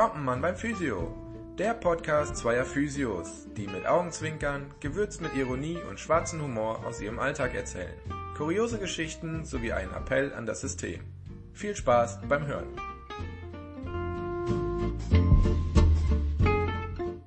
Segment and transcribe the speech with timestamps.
[0.00, 1.14] Kommt ein Mann beim Physio.
[1.58, 7.18] Der Podcast zweier Physios, die mit Augenzwinkern, gewürzt mit Ironie und schwarzem Humor aus ihrem
[7.18, 7.92] Alltag erzählen.
[8.34, 11.04] Kuriose Geschichten sowie einen Appell an das System.
[11.52, 12.74] Viel Spaß beim Hören.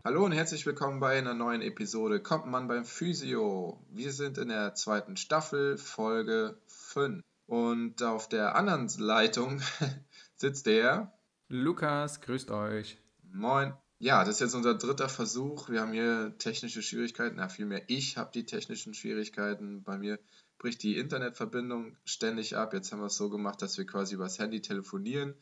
[0.03, 3.85] Hallo und herzlich willkommen bei einer neuen Episode Kommt man beim Physio.
[3.91, 7.21] Wir sind in der zweiten Staffel, Folge 5.
[7.45, 9.61] Und auf der anderen Leitung
[10.37, 11.13] sitzt der
[11.53, 12.97] Lukas, grüßt euch.
[13.31, 13.73] Moin.
[13.99, 15.69] Ja, das ist jetzt unser dritter Versuch.
[15.69, 17.37] Wir haben hier technische Schwierigkeiten.
[17.37, 19.83] Ja, vielmehr ich habe die technischen Schwierigkeiten.
[19.83, 20.17] Bei mir
[20.57, 22.73] bricht die Internetverbindung ständig ab.
[22.73, 25.35] Jetzt haben wir es so gemacht, dass wir quasi übers Handy telefonieren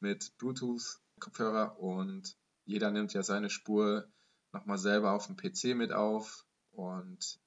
[0.00, 4.08] mit Bluetooth-Kopfhörer und jeder nimmt ja seine Spur
[4.50, 7.38] nochmal selber auf dem PC mit auf und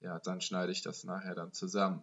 [0.00, 2.00] ja, dann schneide ich das nachher dann zusammen.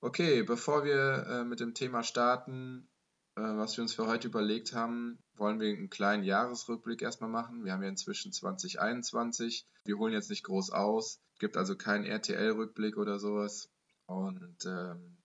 [0.00, 2.88] Okay, bevor wir äh, mit dem Thema starten,
[3.36, 7.64] was wir uns für heute überlegt haben, wollen wir einen kleinen Jahresrückblick erstmal machen.
[7.64, 9.66] Wir haben ja inzwischen 2021.
[9.84, 11.20] Wir holen jetzt nicht groß aus.
[11.34, 13.68] Es gibt also keinen RTL-Rückblick oder sowas.
[14.06, 15.18] Und ähm,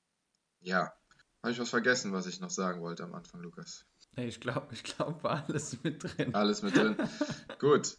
[0.60, 0.92] ja,
[1.42, 3.86] habe ich was vergessen, was ich noch sagen wollte am Anfang, Lukas?
[4.18, 6.36] Ich glaube, ich glaube, war alles mit drin.
[6.36, 6.98] Alles mit drin.
[7.60, 7.96] Gut.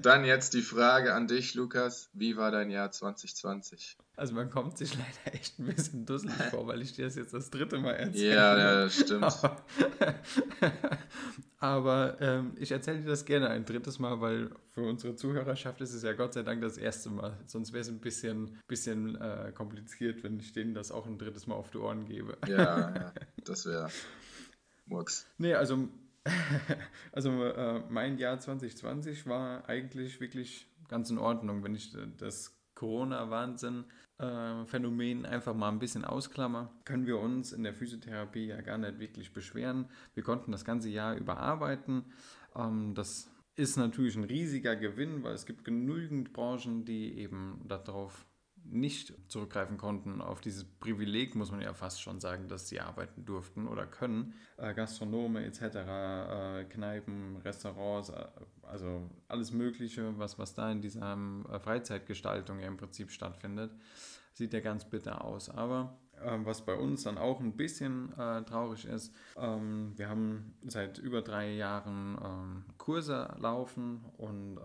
[0.00, 2.08] Dann jetzt die Frage an dich, Lukas.
[2.14, 3.98] Wie war dein Jahr 2020?
[4.16, 7.34] Also man kommt sich leider echt ein bisschen dusselig vor, weil ich dir das jetzt
[7.34, 8.34] das dritte Mal erzähle.
[8.34, 9.24] Ja, ja, das stimmt.
[9.24, 9.56] Aber,
[11.58, 15.92] aber ähm, ich erzähle dir das gerne ein drittes Mal, weil für unsere Zuhörerschaft ist
[15.92, 17.38] es ja Gott sei Dank das erste Mal.
[17.46, 21.46] Sonst wäre es ein bisschen, bisschen äh, kompliziert, wenn ich denen das auch ein drittes
[21.46, 22.38] Mal auf die Ohren gebe.
[22.46, 23.12] Ja, ja
[23.44, 23.90] das wäre
[24.86, 25.26] Murks.
[25.38, 25.88] Nee, also,
[27.12, 35.24] also äh, mein Jahr 2020 war eigentlich wirklich ganz in Ordnung, wenn ich das Corona-Wahnsinn-Phänomen
[35.24, 39.00] äh, einfach mal ein bisschen ausklammer, können wir uns in der Physiotherapie ja gar nicht
[39.00, 39.88] wirklich beschweren.
[40.14, 42.04] Wir konnten das ganze Jahr überarbeiten.
[42.54, 48.24] Ähm, das ist natürlich ein riesiger Gewinn, weil es gibt genügend Branchen, die eben darauf
[48.70, 53.24] nicht zurückgreifen konnten auf dieses Privileg, muss man ja fast schon sagen, dass sie arbeiten
[53.24, 54.34] durften oder können.
[54.56, 58.26] Äh, Gastronome etc., äh, Kneipen, Restaurants, äh,
[58.62, 63.72] also alles Mögliche, was, was da in dieser ähm, Freizeitgestaltung ja im Prinzip stattfindet,
[64.32, 65.48] sieht ja ganz bitter aus.
[65.48, 68.12] Aber ähm, was bei uns dann auch ein bisschen
[68.46, 74.58] traurig ist, ähm, wir haben seit über drei Jahren Kurse laufen und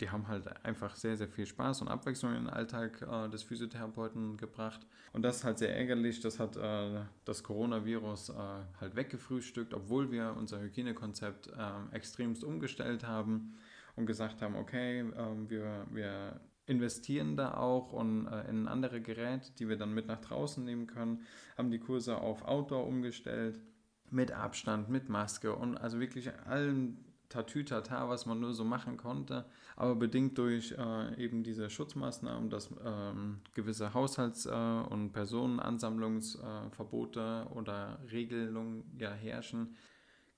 [0.00, 3.42] die haben halt einfach sehr, sehr viel Spaß und Abwechslung in den Alltag äh, des
[3.42, 4.86] Physiotherapeuten gebracht.
[5.12, 6.20] Und das ist halt sehr ärgerlich.
[6.20, 8.34] Das hat äh, das Coronavirus äh,
[8.80, 13.54] halt weggefrühstückt, obwohl wir unser Hygienekonzept ähm, extremst umgestellt haben
[13.96, 19.50] und gesagt haben, okay, ähm, wir, wir investieren da auch und, äh, in andere Geräte,
[19.58, 21.22] die wir dann mit nach draußen nehmen können,
[21.56, 23.58] haben die Kurse auf Outdoor umgestellt
[24.10, 29.44] mit Abstand, mit Maske und also wirklich allen Tatütata, was man nur so machen konnte,
[29.76, 37.52] aber bedingt durch äh, eben diese Schutzmaßnahmen, dass ähm, gewisse Haushalts- äh, und Personenansammlungsverbote äh,
[37.52, 39.76] oder Regelungen ja herrschen,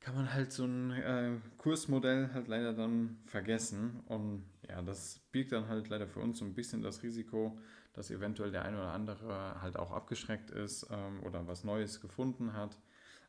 [0.00, 4.02] kann man halt so ein äh, Kursmodell halt leider dann vergessen.
[4.06, 7.58] Und ja, das birgt dann halt leider für uns so ein bisschen das Risiko,
[7.92, 12.54] dass eventuell der eine oder andere halt auch abgeschreckt ist ähm, oder was Neues gefunden
[12.54, 12.78] hat,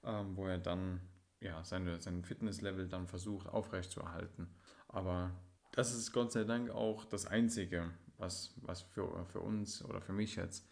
[0.03, 1.01] ähm, wo er dann
[1.41, 4.47] ja, seine, sein Fitnesslevel dann versucht aufrechtzuerhalten.
[4.87, 5.31] Aber
[5.71, 10.13] das ist Gott sei Dank auch das Einzige, was, was für, für uns oder für
[10.13, 10.69] mich jetzt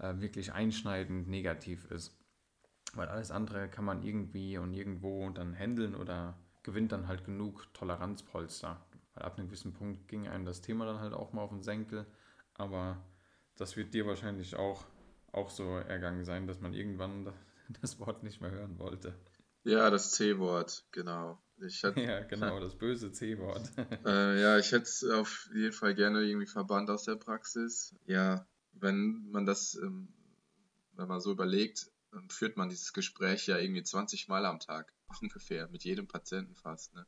[0.00, 2.18] äh, wirklich einschneidend negativ ist.
[2.94, 7.72] Weil alles andere kann man irgendwie und irgendwo dann handeln oder gewinnt dann halt genug
[7.74, 8.84] Toleranzpolster.
[9.14, 11.62] Weil ab einem gewissen Punkt ging einem das Thema dann halt auch mal auf den
[11.62, 12.06] Senkel.
[12.54, 13.04] Aber
[13.56, 14.84] das wird dir wahrscheinlich auch,
[15.30, 17.32] auch so ergangen sein, dass man irgendwann
[17.80, 19.14] das Wort nicht mehr hören wollte.
[19.64, 21.42] Ja, das C-Wort, genau.
[21.60, 23.70] Ich hätte, ja, genau, das böse C-Wort.
[24.06, 27.94] äh, ja, ich hätte es auf jeden Fall gerne irgendwie verbannt aus der Praxis.
[28.06, 30.08] Ja, wenn man das, ähm,
[30.92, 34.92] wenn man so überlegt, ähm, führt man dieses Gespräch ja irgendwie 20 Mal am Tag
[35.22, 36.94] ungefähr, mit jedem Patienten fast.
[36.94, 37.06] Ne?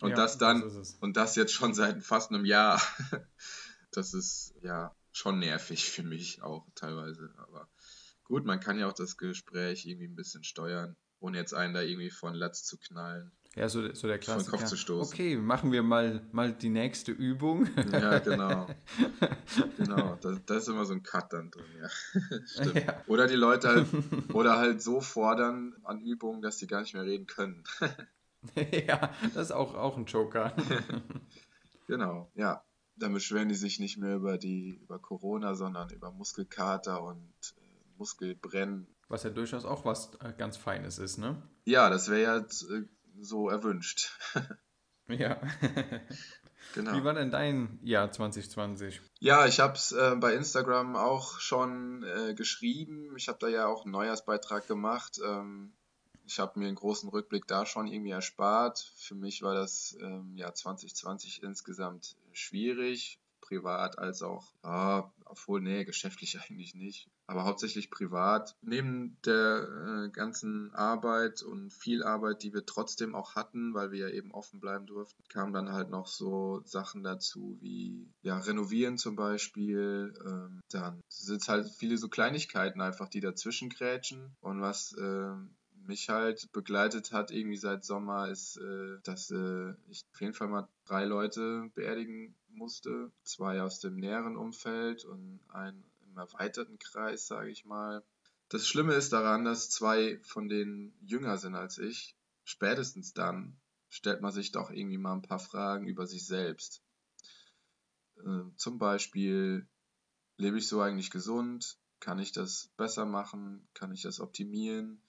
[0.00, 2.80] Und ja, das dann, das und das jetzt schon seit fast einem Jahr.
[3.92, 7.32] das ist ja schon nervig für mich auch teilweise.
[7.36, 7.68] Aber
[8.24, 11.80] gut, man kann ja auch das Gespräch irgendwie ein bisschen steuern ohne jetzt einen da
[11.80, 13.32] irgendwie von Latz zu knallen.
[13.56, 14.50] Ja, so, so der Klassiker.
[14.50, 15.14] Von Kopf zu stoßen.
[15.14, 17.68] Okay, machen wir mal, mal die nächste Übung.
[17.92, 18.66] Ja, genau.
[19.78, 21.88] genau, da, da ist immer so ein Cut dann drin, ja.
[22.46, 22.74] Stimmt.
[22.74, 23.02] Ja.
[23.06, 23.86] Oder die Leute halt,
[24.34, 27.62] oder halt so fordern an Übungen, dass sie gar nicht mehr reden können.
[28.56, 30.52] ja, das ist auch, auch ein Joker.
[31.86, 32.64] genau, ja.
[32.96, 37.32] Dann beschweren die sich nicht mehr über die, über Corona, sondern über Muskelkater und
[37.96, 38.86] Muskelbrennen.
[39.08, 41.42] Was ja durchaus auch was äh, ganz Feines ist, ne?
[41.64, 42.84] Ja, das wäre ja äh,
[43.20, 44.18] so erwünscht.
[45.08, 45.40] ja.
[46.74, 46.92] genau.
[46.94, 49.00] Wie war denn dein Jahr 2020?
[49.20, 53.14] Ja, ich habe es äh, bei Instagram auch schon äh, geschrieben.
[53.16, 55.20] Ich habe da ja auch einen Neujahrsbeitrag gemacht.
[55.24, 55.72] Ähm,
[56.26, 58.92] ich habe mir einen großen Rückblick da schon irgendwie erspart.
[58.96, 65.84] Für mich war das ähm, Jahr 2020 insgesamt schwierig, privat als auch, ja, obwohl, nee,
[65.84, 68.56] geschäftlich eigentlich nicht, aber hauptsächlich privat.
[68.62, 74.08] Neben der äh, ganzen Arbeit und viel Arbeit, die wir trotzdem auch hatten, weil wir
[74.08, 78.98] ja eben offen bleiben durften, kamen dann halt noch so Sachen dazu wie, ja, renovieren
[78.98, 80.14] zum Beispiel.
[80.24, 85.34] Ähm, dann sind es halt viele so Kleinigkeiten einfach, die dazwischen grätschen und was, äh,
[85.86, 90.48] mich halt begleitet hat, irgendwie seit Sommer, ist, äh, dass äh, ich auf jeden Fall
[90.48, 93.10] mal drei Leute beerdigen musste.
[93.22, 98.04] Zwei aus dem näheren Umfeld und einen im erweiterten Kreis, sage ich mal.
[98.48, 102.16] Das Schlimme ist daran, dass zwei von denen jünger sind als ich.
[102.44, 103.56] Spätestens dann
[103.88, 106.82] stellt man sich doch irgendwie mal ein paar Fragen über sich selbst.
[108.16, 109.66] Äh, zum Beispiel,
[110.36, 111.78] lebe ich so eigentlich gesund?
[112.00, 113.66] Kann ich das besser machen?
[113.72, 115.00] Kann ich das optimieren?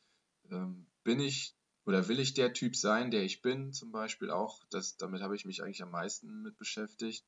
[0.49, 1.54] Ähm, bin ich
[1.85, 4.63] oder will ich der Typ sein, der ich bin, zum Beispiel auch?
[4.71, 7.25] Das, damit habe ich mich eigentlich am meisten mit beschäftigt.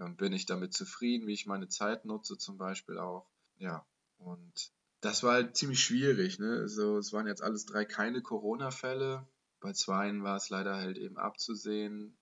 [0.00, 3.28] Ähm, bin ich damit zufrieden, wie ich meine Zeit nutze, zum Beispiel auch?
[3.58, 3.86] Ja,
[4.18, 4.72] und
[5.02, 6.38] das war halt ziemlich schwierig.
[6.38, 6.60] Ne?
[6.60, 9.26] Also, es waren jetzt alles drei keine Corona-Fälle.
[9.60, 12.16] Bei zweien war es leider halt eben abzusehen,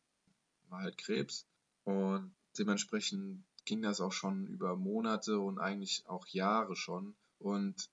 [0.68, 1.46] war halt Krebs.
[1.84, 7.14] Und dementsprechend ging das auch schon über Monate und eigentlich auch Jahre schon.
[7.38, 7.90] Und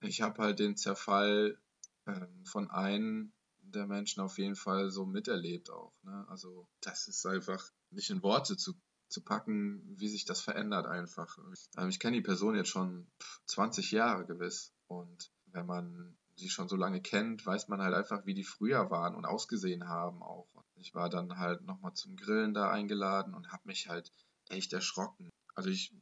[0.00, 1.58] ich habe halt den Zerfall
[2.06, 3.32] ähm, von einem
[3.62, 5.92] der Menschen auf jeden Fall so miterlebt auch.
[6.02, 6.26] Ne?
[6.28, 8.74] Also das ist einfach nicht in Worte zu,
[9.08, 11.38] zu packen, wie sich das verändert einfach.
[11.76, 13.06] Ähm, ich kenne die Person jetzt schon
[13.46, 18.24] 20 Jahre gewiss und wenn man sie schon so lange kennt, weiß man halt einfach,
[18.24, 20.48] wie die früher waren und ausgesehen haben auch.
[20.76, 24.10] Ich war dann halt nochmal zum Grillen da eingeladen und habe mich halt
[24.48, 25.28] echt erschrocken.
[25.54, 25.94] Also ich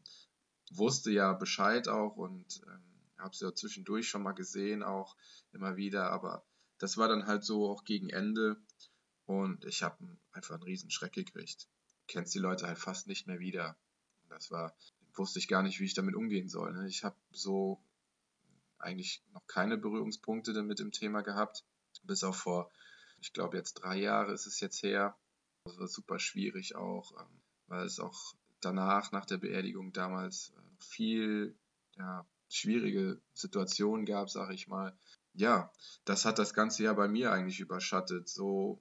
[0.71, 2.88] wusste ja Bescheid auch und ähm,
[3.19, 5.17] habe sie ja zwischendurch schon mal gesehen, auch
[5.53, 6.45] immer wieder, aber
[6.79, 8.57] das war dann halt so auch gegen Ende
[9.27, 9.97] und ich habe
[10.33, 11.69] einfach einen riesen Schreck gekriegt.
[12.07, 13.77] Kennst die Leute halt fast nicht mehr wieder.
[14.29, 14.75] Das war,
[15.15, 16.73] wusste ich gar nicht, wie ich damit umgehen soll.
[16.73, 16.89] Ne?
[16.89, 17.83] Ich habe so
[18.79, 21.65] eigentlich noch keine Berührungspunkte mit dem Thema gehabt,
[22.05, 22.71] bis auch vor,
[23.21, 25.17] ich glaube jetzt drei Jahre ist es jetzt her.
[25.65, 30.83] Das war super schwierig auch, ähm, weil es auch danach, nach der Beerdigung damals äh,
[30.83, 31.57] viel
[31.97, 34.97] ja, schwierige Situation gab, sage ich mal.
[35.35, 35.71] Ja,
[36.05, 38.29] das hat das ganze Jahr bei mir eigentlich überschattet.
[38.29, 38.81] So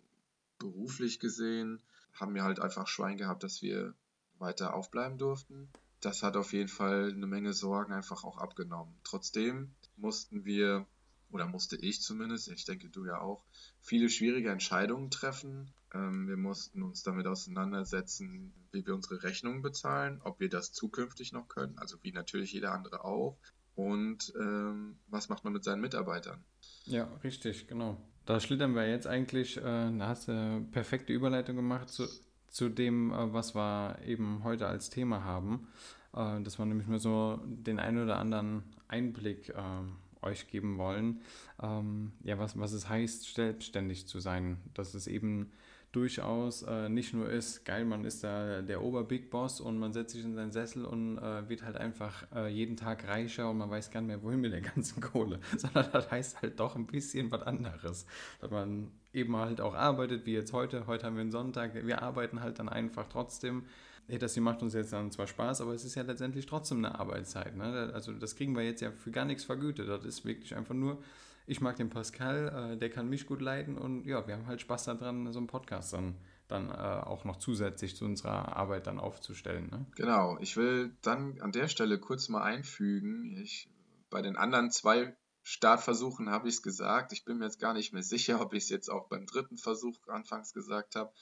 [0.57, 1.79] beruflich gesehen
[2.13, 3.93] haben wir halt einfach Schwein gehabt, dass wir
[4.39, 5.69] weiter aufbleiben durften.
[6.01, 8.95] Das hat auf jeden Fall eine Menge Sorgen einfach auch abgenommen.
[9.03, 10.85] Trotzdem mussten wir,
[11.31, 13.43] oder musste ich zumindest, ich denke du ja auch,
[13.81, 15.71] viele schwierige Entscheidungen treffen.
[15.93, 21.33] Ähm, wir mussten uns damit auseinandersetzen, wie wir unsere Rechnungen bezahlen, ob wir das zukünftig
[21.33, 23.37] noch können, also wie natürlich jeder andere auch
[23.77, 26.43] und ähm, was macht man mit seinen Mitarbeitern.
[26.85, 27.97] Ja, richtig, genau.
[28.25, 32.07] Da schlittern wir jetzt eigentlich, äh, da hast du eine perfekte Überleitung gemacht zu,
[32.47, 35.67] zu dem, äh, was wir eben heute als Thema haben.
[36.13, 41.21] Äh, dass wir nämlich mal so den einen oder anderen Einblick äh, euch geben wollen,
[41.61, 44.57] ähm, ja, was, was es heißt, selbstständig zu sein.
[44.73, 45.51] Dass es eben
[45.97, 50.13] durchaus äh, nicht nur ist, geil, man ist da der Ober-Big Boss und man setzt
[50.13, 53.71] sich in seinen Sessel und äh, wird halt einfach äh, jeden Tag reicher und man
[53.71, 56.85] weiß gar nicht mehr, wohin mit der ganzen Kohle, sondern das heißt halt doch ein
[56.85, 58.05] bisschen was anderes.
[58.39, 62.03] Dass man eben halt auch arbeitet, wie jetzt heute, heute haben wir einen Sonntag, wir
[62.03, 63.63] arbeiten halt dann einfach trotzdem.
[64.07, 66.77] Hey, das hier macht uns jetzt dann zwar Spaß, aber es ist ja letztendlich trotzdem
[66.77, 67.57] eine Arbeitszeit.
[67.57, 67.91] Ne?
[67.93, 69.89] Also das kriegen wir jetzt ja für gar nichts vergütet.
[69.89, 70.99] Das ist wirklich einfach nur
[71.47, 74.61] ich mag den Pascal, äh, der kann mich gut leiten und ja, wir haben halt
[74.61, 76.15] Spaß daran, so einen Podcast dann,
[76.49, 79.69] dann äh, auch noch zusätzlich zu unserer Arbeit dann aufzustellen.
[79.69, 79.85] Ne?
[79.95, 83.69] Genau, ich will dann an der Stelle kurz mal einfügen, ich,
[84.09, 87.93] bei den anderen zwei Startversuchen habe ich es gesagt, ich bin mir jetzt gar nicht
[87.93, 91.13] mehr sicher, ob ich es jetzt auch beim dritten Versuch anfangs gesagt habe.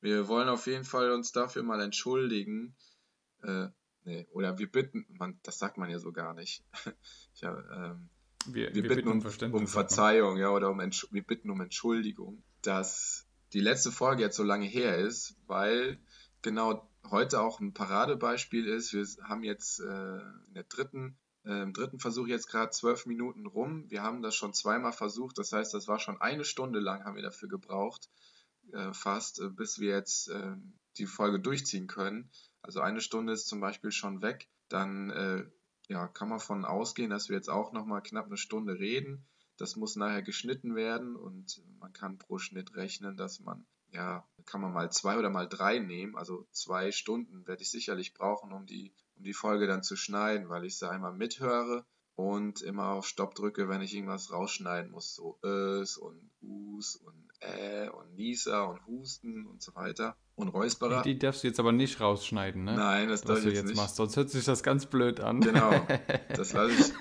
[0.00, 2.76] Wir wollen auf jeden Fall uns dafür mal entschuldigen.
[3.42, 3.68] Äh,
[4.04, 6.62] nee, oder wir bitten, man, das sagt man ja so gar nicht.
[7.34, 8.10] ich, ähm,
[8.46, 12.42] wir, wir, wir bitten, bitten, um, um Verzeihung, ja, oder um wir bitten um Entschuldigung,
[12.62, 15.98] dass die letzte Folge jetzt so lange her ist, weil
[16.42, 18.92] genau heute auch ein Paradebeispiel ist.
[18.92, 20.16] Wir haben jetzt äh,
[20.48, 23.90] in der dritten, äh, im dritten Versuch jetzt gerade zwölf Minuten rum.
[23.90, 25.38] Wir haben das schon zweimal versucht.
[25.38, 28.08] Das heißt, das war schon eine Stunde lang haben wir dafür gebraucht,
[28.72, 30.56] äh, fast, äh, bis wir jetzt äh,
[30.96, 32.30] die Folge durchziehen können.
[32.62, 34.48] Also eine Stunde ist zum Beispiel schon weg.
[34.68, 35.44] Dann äh,
[35.88, 39.26] ja, kann man von ausgehen, dass wir jetzt auch nochmal knapp eine Stunde reden.
[39.56, 44.60] Das muss nachher geschnitten werden und man kann pro Schnitt rechnen, dass man, ja, kann
[44.60, 46.16] man mal zwei oder mal drei nehmen.
[46.16, 50.48] Also zwei Stunden werde ich sicherlich brauchen, um die, um die Folge dann zu schneiden,
[50.48, 51.84] weil ich sie einmal mithöre
[52.16, 55.14] und immer auf Stopp drücke, wenn ich irgendwas rausschneiden muss.
[55.14, 60.16] So Ös und Us und Äh und Nieser und Husten und so weiter.
[60.36, 61.02] Und Räusperer.
[61.02, 62.74] Die darfst du jetzt aber nicht rausschneiden, ne?
[62.74, 63.76] Nein, das darf Was ich du jetzt jetzt nicht.
[63.76, 65.40] machst, sonst hört sich das ganz blöd an.
[65.40, 65.70] Genau,
[66.34, 66.92] das lasse ich,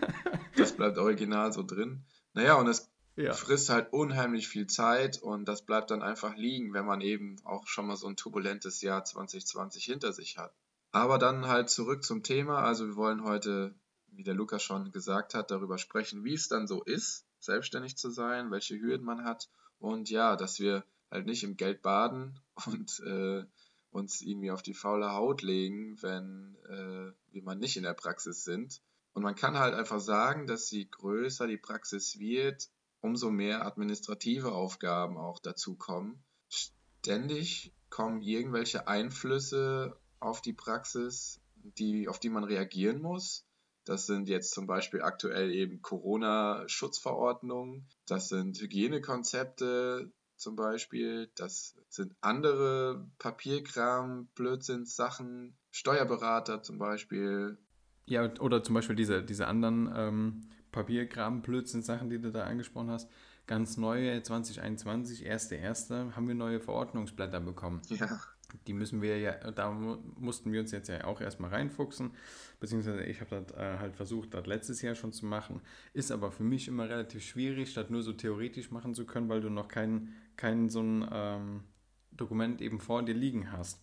[0.57, 2.03] das bleibt original so drin.
[2.33, 3.33] Naja, und es Ja.
[3.33, 7.67] frisst halt unheimlich viel Zeit und das bleibt dann einfach liegen, wenn man eben auch
[7.67, 10.53] schon mal so ein turbulentes Jahr 2020 hinter sich hat.
[10.91, 12.59] Aber dann halt zurück zum Thema.
[12.63, 13.73] Also wir wollen heute,
[14.07, 18.11] wie der Lukas schon gesagt hat, darüber sprechen, wie es dann so ist, selbstständig zu
[18.11, 19.49] sein, welche Hürden man hat
[19.83, 23.43] und ja, dass wir halt nicht im Geld baden und äh,
[23.91, 28.45] uns irgendwie auf die faule Haut legen, wenn äh, wir mal nicht in der Praxis
[28.45, 28.81] sind.
[29.11, 32.69] Und man kann halt einfach sagen, dass je größer die Praxis wird,
[33.01, 36.23] umso mehr administrative Aufgaben auch dazu kommen.
[36.47, 43.45] Ständig kommen irgendwelche Einflüsse auf die Praxis, die, auf die man reagieren muss.
[43.85, 52.15] Das sind jetzt zum Beispiel aktuell eben Corona-Schutzverordnungen, das sind Hygienekonzepte zum Beispiel, das sind
[52.21, 57.57] andere Papierkram, Blödsinnssachen, Steuerberater zum Beispiel.
[58.05, 63.09] Ja, oder zum Beispiel diese, diese anderen ähm, Papierkram, Blödsinn-Sachen, die du da angesprochen hast.
[63.47, 67.81] Ganz neue 2021, erste erste, haben wir neue Verordnungsblätter bekommen.
[67.89, 68.19] Ja,
[68.67, 72.11] Die müssen wir ja, da mu- mussten wir uns jetzt ja auch erstmal reinfuchsen,
[72.59, 75.61] beziehungsweise ich habe das äh, halt versucht, das letztes Jahr schon zu machen,
[75.93, 79.41] ist aber für mich immer relativ schwierig, das nur so theoretisch machen zu können, weil
[79.41, 81.63] du noch kein, kein so ein ähm,
[82.11, 83.81] Dokument eben vor dir liegen hast.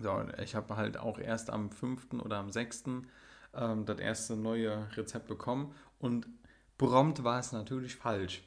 [0.00, 2.20] So, ich habe halt auch erst am 5.
[2.20, 3.06] oder am 6.
[3.54, 6.26] Ähm, das erste neue Rezept bekommen und
[6.78, 8.42] prompt war es natürlich falsch.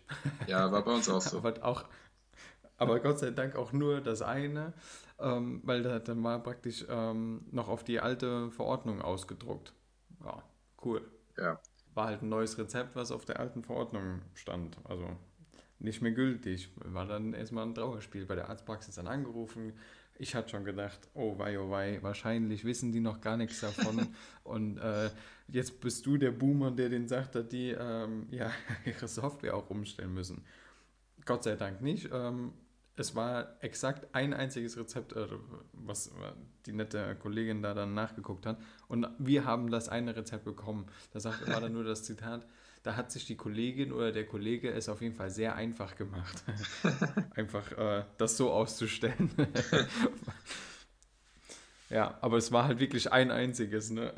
[0.48, 1.38] ja, war bei uns auch so.
[1.40, 1.86] Aber, auch,
[2.78, 4.74] aber Gott sei Dank auch nur das eine,
[5.20, 9.74] ähm, weil da, dann war praktisch ähm, noch auf die alte Verordnung ausgedruckt.
[10.24, 10.44] Ja,
[10.86, 11.02] cool.
[11.38, 11.60] Ja,
[11.94, 14.78] War halt ein neues Rezept, was auf der alten Verordnung stand.
[14.84, 15.10] Also
[15.80, 16.72] nicht mehr gültig.
[16.78, 19.74] War dann erstmal ein Trauerspiel bei der Arztpraxis dann angerufen.
[20.20, 24.08] Ich hatte schon gedacht, oh wei, oh wei, wahrscheinlich wissen die noch gar nichts davon.
[24.44, 25.12] Und äh,
[25.48, 28.52] jetzt bist du der Boomer, der denen sagt, dass die ähm, ja,
[28.86, 30.44] ihre Software auch umstellen müssen.
[31.26, 32.10] Gott sei Dank nicht.
[32.12, 32.54] Ähm,
[32.98, 35.28] es war exakt ein einziges Rezept, äh,
[35.74, 36.12] was
[36.66, 38.60] die nette Kollegin da dann nachgeguckt hat.
[38.88, 40.88] Und wir haben das eine Rezept bekommen.
[41.14, 42.46] Da sagt, war dann nur das Zitat,
[42.84, 46.44] da hat sich die Kollegin oder der Kollege es auf jeden Fall sehr einfach gemacht.
[47.36, 49.30] einfach äh, das so auszustellen.
[51.90, 54.14] ja, aber es war halt wirklich ein einziges, ne?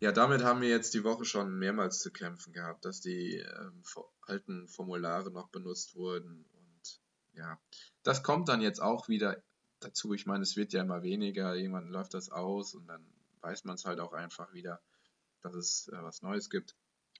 [0.00, 3.82] Ja, damit haben wir jetzt die Woche schon mehrmals zu kämpfen gehabt, dass die ähm,
[4.22, 6.44] alten Formulare noch benutzt wurden.
[7.34, 7.58] Ja,
[8.02, 9.42] das kommt dann jetzt auch wieder
[9.80, 10.12] dazu.
[10.12, 13.04] Ich meine, es wird ja immer weniger, irgendwann läuft das aus und dann
[13.40, 14.80] weiß man es halt auch einfach wieder,
[15.40, 16.76] dass es äh, was Neues gibt.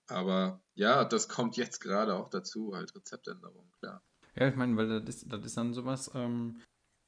[0.07, 4.03] Aber ja, das kommt jetzt gerade auch dazu, halt Rezeptänderung, klar.
[4.35, 6.61] Ja, ich meine, weil das ist, das ist dann sowas, ähm,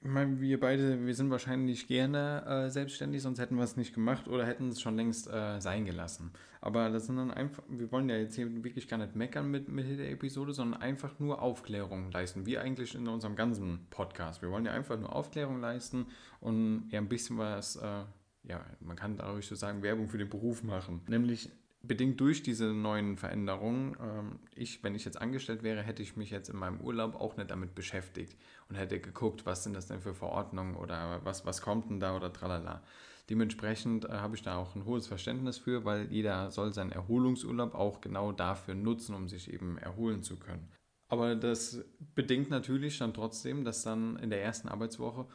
[0.05, 3.95] ich meine, wir beide, wir sind wahrscheinlich gerne äh, selbstständig, sonst hätten wir es nicht
[3.95, 6.31] gemacht oder hätten es schon längst äh, sein gelassen.
[6.61, 9.69] Aber das sind dann einfach, wir wollen ja jetzt hier wirklich gar nicht meckern mit,
[9.69, 12.45] mit der Episode, sondern einfach nur Aufklärung leisten.
[12.45, 14.43] Wie eigentlich in unserem ganzen Podcast.
[14.43, 16.07] Wir wollen ja einfach nur Aufklärung leisten
[16.41, 18.03] und ja ein bisschen was, äh,
[18.43, 21.01] ja, man kann dadurch so sagen, Werbung für den Beruf machen.
[21.09, 21.51] Nämlich
[21.87, 26.31] bedingt durch diese neuen Veränderungen, ähm, ich, wenn ich jetzt angestellt wäre, hätte ich mich
[26.31, 28.37] jetzt in meinem Urlaub auch nicht damit beschäftigt
[28.69, 32.17] und hätte geguckt, was sind das denn für Verordnungen oder was, was kommt denn da
[32.17, 32.83] oder tralala.
[33.31, 37.75] Dementsprechend äh, habe ich da auch ein hohes Verständnis für, weil jeder soll seinen Erholungsurlaub
[37.75, 40.69] auch genau dafür nutzen, um sich eben erholen zu können.
[41.09, 45.27] Aber das bedingt natürlich dann trotzdem, dass dann in der ersten Arbeitswoche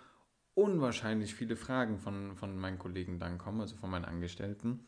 [0.53, 4.85] unwahrscheinlich viele Fragen von, von meinen Kollegen dann kommen, also von meinen Angestellten,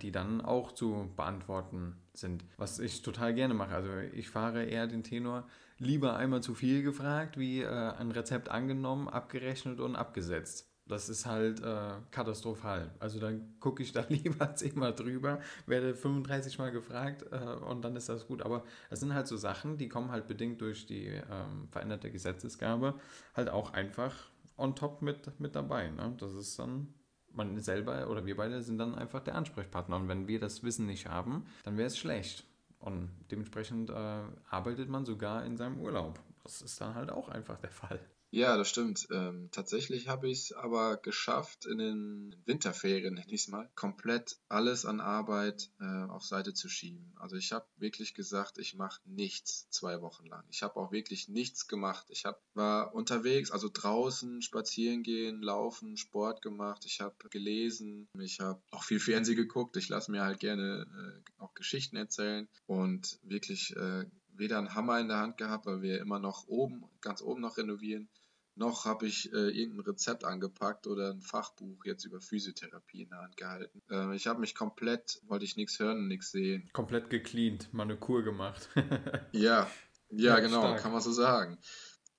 [0.00, 2.44] die dann auch zu beantworten sind.
[2.56, 3.74] Was ich total gerne mache.
[3.74, 5.46] Also ich fahre eher den Tenor,
[5.78, 10.68] lieber einmal zu viel gefragt, wie äh, ein Rezept angenommen, abgerechnet und abgesetzt.
[10.86, 12.90] Das ist halt äh, katastrophal.
[12.98, 17.96] Also dann gucke ich da lieber zehnmal drüber, werde 35 Mal gefragt äh, und dann
[17.96, 18.42] ist das gut.
[18.42, 22.94] Aber es sind halt so Sachen, die kommen halt bedingt durch die ähm, veränderte Gesetzesgabe
[23.34, 24.14] halt auch einfach
[24.56, 25.88] on top mit, mit dabei.
[25.90, 26.14] Ne?
[26.18, 26.92] Das ist dann
[27.34, 29.96] man selber oder wir beide sind dann einfach der Ansprechpartner.
[29.96, 32.44] Und wenn wir das Wissen nicht haben, dann wäre es schlecht.
[32.78, 36.18] Und dementsprechend äh, arbeitet man sogar in seinem Urlaub.
[36.42, 38.00] Das ist dann halt auch einfach der Fall.
[38.34, 39.08] Ja, das stimmt.
[39.10, 44.38] Ähm, tatsächlich habe ich es aber geschafft, in den Winterferien, nenne ich es mal, komplett
[44.48, 47.12] alles an Arbeit äh, auf Seite zu schieben.
[47.16, 50.42] Also ich habe wirklich gesagt, ich mache nichts zwei Wochen lang.
[50.48, 52.06] Ich habe auch wirklich nichts gemacht.
[52.08, 56.86] Ich hab, war unterwegs, also draußen spazieren gehen, laufen, Sport gemacht.
[56.86, 58.08] Ich habe gelesen.
[58.18, 59.76] Ich habe auch viel Fernsehen geguckt.
[59.76, 64.98] Ich lasse mir halt gerne äh, auch Geschichten erzählen und wirklich äh, weder einen Hammer
[65.00, 68.08] in der Hand gehabt, weil wir immer noch oben, ganz oben noch renovieren
[68.54, 73.18] noch habe ich äh, irgendein Rezept angepackt oder ein Fachbuch jetzt über Physiotherapie in der
[73.18, 73.82] Hand gehalten.
[73.90, 76.68] Äh, ich habe mich komplett, wollte ich nichts hören und nichts sehen.
[76.72, 78.68] Komplett gecleant, mal eine Kur gemacht.
[79.32, 79.68] ja,
[80.10, 80.80] ja, ja, genau, stark.
[80.80, 81.58] kann man so sagen.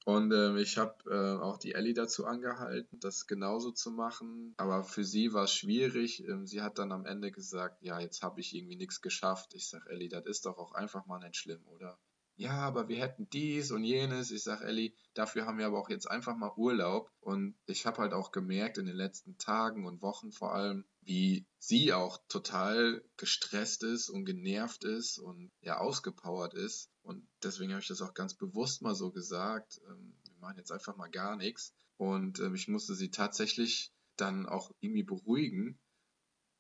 [0.06, 4.54] Und äh, ich habe äh, auch die Ellie dazu angehalten, das genauso zu machen.
[4.58, 6.28] Aber für sie war es schwierig.
[6.28, 9.54] Ähm, sie hat dann am Ende gesagt, ja, jetzt habe ich irgendwie nichts geschafft.
[9.54, 11.98] Ich sage, Ellie, das ist doch auch einfach mal nicht schlimm, oder?
[12.36, 14.32] Ja, aber wir hätten dies und jenes.
[14.32, 17.12] Ich sage, Elli, dafür haben wir aber auch jetzt einfach mal Urlaub.
[17.20, 21.46] Und ich habe halt auch gemerkt in den letzten Tagen und Wochen vor allem, wie
[21.60, 26.90] sie auch total gestresst ist und genervt ist und ja ausgepowert ist.
[27.04, 29.80] Und deswegen habe ich das auch ganz bewusst mal so gesagt.
[29.88, 31.74] Ähm, wir machen jetzt einfach mal gar nichts.
[31.98, 35.78] Und ähm, ich musste sie tatsächlich dann auch irgendwie beruhigen.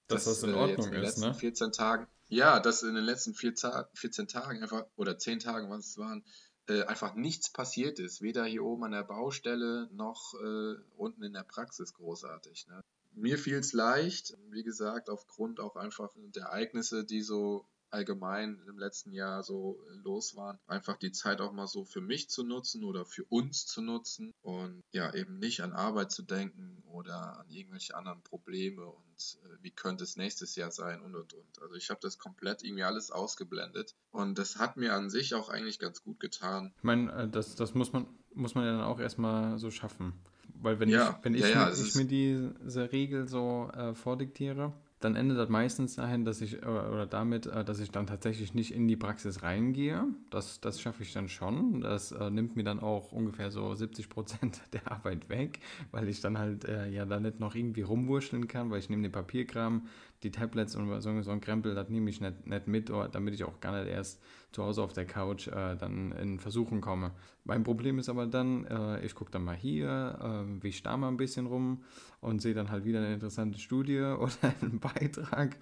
[0.07, 1.33] Dass, dass das in Ordnung äh, jetzt in den letzten ne?
[1.33, 5.97] 14 Tagen, ja, dass in den letzten 14 Tagen einfach, oder 10 Tagen, was es
[5.97, 6.23] waren,
[6.67, 8.21] äh, einfach nichts passiert ist.
[8.21, 12.67] Weder hier oben an der Baustelle noch äh, unten in der Praxis großartig.
[12.67, 12.81] Ne?
[13.13, 18.77] Mir fiel es leicht, wie gesagt, aufgrund auch einfach der Ereignisse, die so allgemein im
[18.77, 22.83] letzten Jahr so los waren, einfach die Zeit auch mal so für mich zu nutzen
[22.83, 27.49] oder für uns zu nutzen und ja, eben nicht an Arbeit zu denken oder an
[27.49, 31.61] irgendwelche anderen Probleme und äh, wie könnte es nächstes Jahr sein und und und.
[31.61, 35.49] Also ich habe das komplett irgendwie alles ausgeblendet und das hat mir an sich auch
[35.49, 36.73] eigentlich ganz gut getan.
[36.77, 40.13] Ich meine, äh, das, das muss man, muss man ja dann auch erstmal so schaffen.
[40.55, 43.93] Weil wenn ja, ich, wenn ich, ja, ja, mir, ich mir diese Regel so äh,
[43.93, 44.73] vordiktiere,
[45.03, 48.53] dann endet das meistens dahin, dass ich, äh, oder damit, äh, dass ich dann tatsächlich
[48.53, 50.05] nicht in die Praxis reingehe.
[50.29, 51.81] Das, das schaffe ich dann schon.
[51.81, 55.59] Das äh, nimmt mir dann auch ungefähr so 70 Prozent der Arbeit weg,
[55.91, 59.03] weil ich dann halt äh, ja da nicht noch irgendwie rumwurschteln kann, weil ich nehme
[59.03, 59.87] den Papierkram,
[60.23, 63.43] die Tablets und so, so ein Krempel, das nehme ich nicht, nicht mit, damit ich
[63.43, 67.11] auch gar nicht erst zu Hause auf der Couch äh, dann in Versuchen komme.
[67.43, 70.95] Mein Problem ist aber dann, äh, ich gucke dann mal hier, äh, wie ich da
[70.95, 71.83] mal ein bisschen rum
[72.21, 75.57] und sehe dann halt wieder eine interessante Studie oder einen Beitrag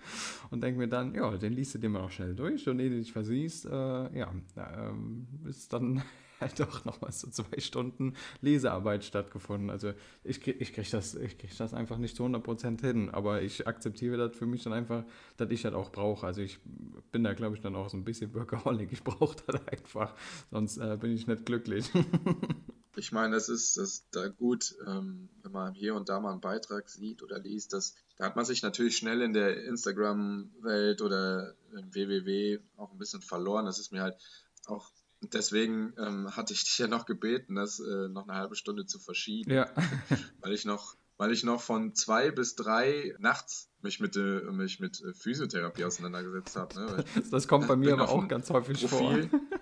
[0.51, 2.89] und denke mir dann, ja, den liest du dir mal noch schnell durch und ehe
[2.89, 3.69] du dich versiehst, äh,
[4.17, 6.03] ja, ähm, ist dann
[6.41, 9.69] halt doch nochmal so zwei Stunden Lesearbeit stattgefunden.
[9.69, 14.17] Also ich, ich kriege das, krieg das einfach nicht zu 100% hin, aber ich akzeptiere
[14.17, 15.03] das für mich dann einfach,
[15.37, 16.25] dass ich das auch brauche.
[16.25, 16.59] Also ich
[17.11, 18.91] bin da, glaube ich, dann auch so ein bisschen Workaholic.
[18.91, 20.13] Ich brauche das einfach,
[20.49, 21.89] sonst äh, bin ich nicht glücklich.
[22.97, 26.31] Ich meine, das ist, das ist da gut, ähm, wenn man hier und da mal
[26.31, 31.01] einen Beitrag sieht oder liest, dass, da hat man sich natürlich schnell in der Instagram-Welt
[31.01, 33.65] oder im WWW auch ein bisschen verloren.
[33.65, 34.17] Das ist mir halt
[34.65, 38.85] auch Deswegen ähm, hatte ich dich ja noch gebeten, das äh, noch eine halbe Stunde
[38.85, 39.51] zu verschieben.
[39.51, 39.69] Ja.
[40.41, 44.79] weil ich noch, weil ich noch von zwei bis drei nachts mich mit, äh, mich
[44.79, 46.75] mit äh, Physiotherapie auseinandergesetzt habe.
[46.75, 47.05] Ne?
[47.29, 49.39] Das kommt bei mir aber auch ganz häufig Profil, vor.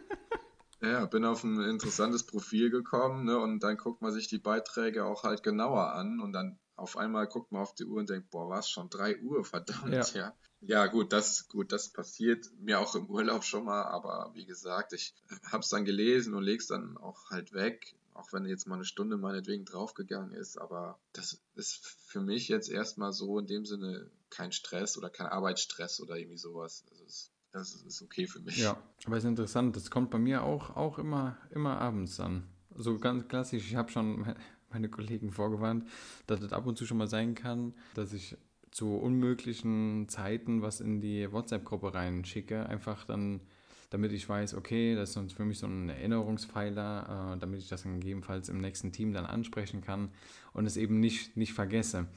[0.81, 5.03] Ja, bin auf ein interessantes Profil gekommen ne, und dann guckt man sich die Beiträge
[5.03, 8.29] auch halt genauer an und dann auf einmal guckt man auf die Uhr und denkt,
[8.29, 10.19] boah, war es schon 3 Uhr, verdammt, ja.
[10.19, 10.35] ja.
[10.61, 14.91] Ja, gut, das, gut, das passiert mir auch im Urlaub schon mal, aber wie gesagt,
[14.91, 15.13] ich
[15.45, 18.75] habe es dann gelesen und lege es dann auch halt weg, auch wenn jetzt mal
[18.75, 23.65] eine Stunde meinetwegen draufgegangen ist, aber das ist für mich jetzt erstmal so in dem
[23.65, 26.83] Sinne kein Stress oder kein Arbeitsstress oder irgendwie sowas.
[26.91, 28.57] Also es, das ist okay für mich.
[28.57, 32.43] Ja, aber es ist interessant, das kommt bei mir auch, auch immer, immer abends an.
[32.75, 34.35] So ganz klassisch, ich habe schon
[34.71, 35.85] meine Kollegen vorgewarnt,
[36.27, 38.37] dass das ab und zu schon mal sein kann, dass ich
[38.71, 43.41] zu unmöglichen Zeiten was in die WhatsApp-Gruppe reinschicke, einfach dann,
[43.89, 47.83] damit ich weiß, okay, das ist für mich so ein Erinnerungspfeiler, äh, damit ich das
[47.83, 50.09] dann gegebenenfalls im nächsten Team dann ansprechen kann
[50.53, 52.07] und es eben nicht, nicht vergesse.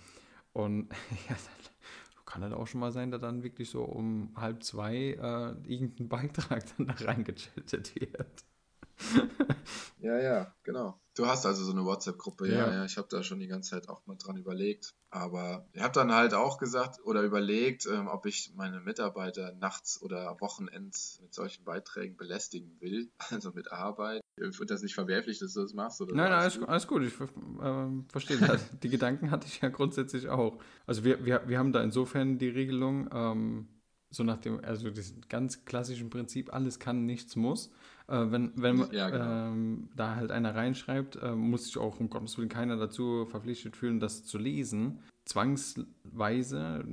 [0.52, 0.88] Und
[1.28, 1.36] ja,
[2.32, 6.08] kann das auch schon mal sein, dass dann wirklich so um halb zwei äh, irgendein
[6.08, 8.44] Beitrag dann da reingechattet wird.
[10.00, 11.00] ja, ja, genau.
[11.14, 12.66] Du hast also so eine WhatsApp-Gruppe, ja.
[12.66, 12.85] ja, ja.
[12.85, 14.94] Ich habe da schon die ganze Zeit auch mal dran überlegt.
[15.11, 20.00] Aber ich habe dann halt auch gesagt oder überlegt, ähm, ob ich meine Mitarbeiter nachts
[20.00, 24.22] oder Wochenends mit solchen Beiträgen belästigen will, also mit Arbeit.
[24.37, 26.00] Ich finde das nicht verwerflich, dass du das machst.
[26.00, 26.68] Oder nein, nein, alles, gut.
[26.68, 27.02] alles gut.
[27.02, 28.64] Ich äh, verstehe das.
[28.83, 30.59] die Gedanken hatte ich ja grundsätzlich auch.
[30.87, 33.68] Also wir, wir, wir haben da insofern die Regelung, ähm,
[34.12, 37.70] so nach dem, also das ganz klassischen Prinzip, alles kann, nichts muss.
[38.09, 39.48] Äh, wenn wenn ja, genau.
[39.48, 43.77] ähm, da halt einer reinschreibt, äh, muss sich auch um Gottes Willen keiner dazu verpflichtet
[43.77, 44.98] fühlen, das zu lesen.
[45.25, 46.85] Zwangsweise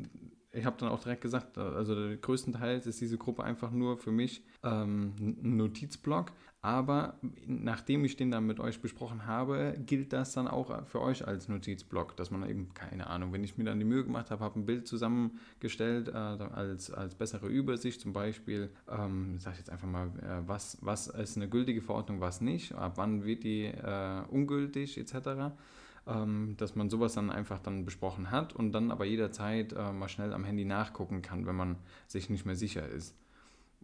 [0.52, 4.44] ich habe dann auch direkt gesagt, also größtenteils ist diese Gruppe einfach nur für mich
[4.64, 6.32] ähm, ein Notizblock.
[6.62, 11.26] Aber nachdem ich den dann mit euch besprochen habe, gilt das dann auch für euch
[11.26, 14.44] als Notizblock, dass man eben, keine Ahnung, wenn ich mir dann die Mühe gemacht habe,
[14.44, 19.70] habe ein Bild zusammengestellt äh, als, als bessere Übersicht, zum Beispiel, ähm, sage ich jetzt
[19.70, 23.64] einfach mal, äh, was, was ist eine gültige Verordnung, was nicht, ab wann wird die
[23.64, 25.54] äh, ungültig etc
[26.06, 30.34] dass man sowas dann einfach dann besprochen hat und dann aber jederzeit äh, mal schnell
[30.34, 33.16] am Handy nachgucken kann, wenn man sich nicht mehr sicher ist.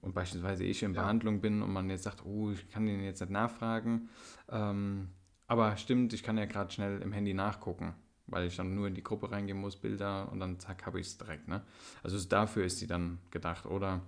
[0.02, 1.02] Und beispielsweise ich in ja.
[1.02, 4.10] Behandlung bin und man jetzt sagt, oh, ich kann den jetzt nicht nachfragen.
[4.50, 5.10] Ähm,
[5.48, 7.94] aber stimmt, ich kann ja gerade schnell im Handy nachgucken,
[8.28, 11.08] weil ich dann nur in die Gruppe reingehen muss, Bilder und dann zack, habe ich
[11.08, 11.48] es direkt.
[11.48, 11.62] Ne?
[12.04, 13.66] Also dafür ist sie dann gedacht.
[13.66, 14.02] Oder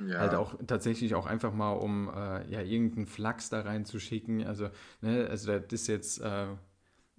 [0.00, 0.18] ja.
[0.18, 4.44] Halt auch tatsächlich auch einfach mal, um äh, ja irgendeinen Flachs da reinzuschicken.
[4.44, 6.46] Also, ne, also das ist jetzt äh,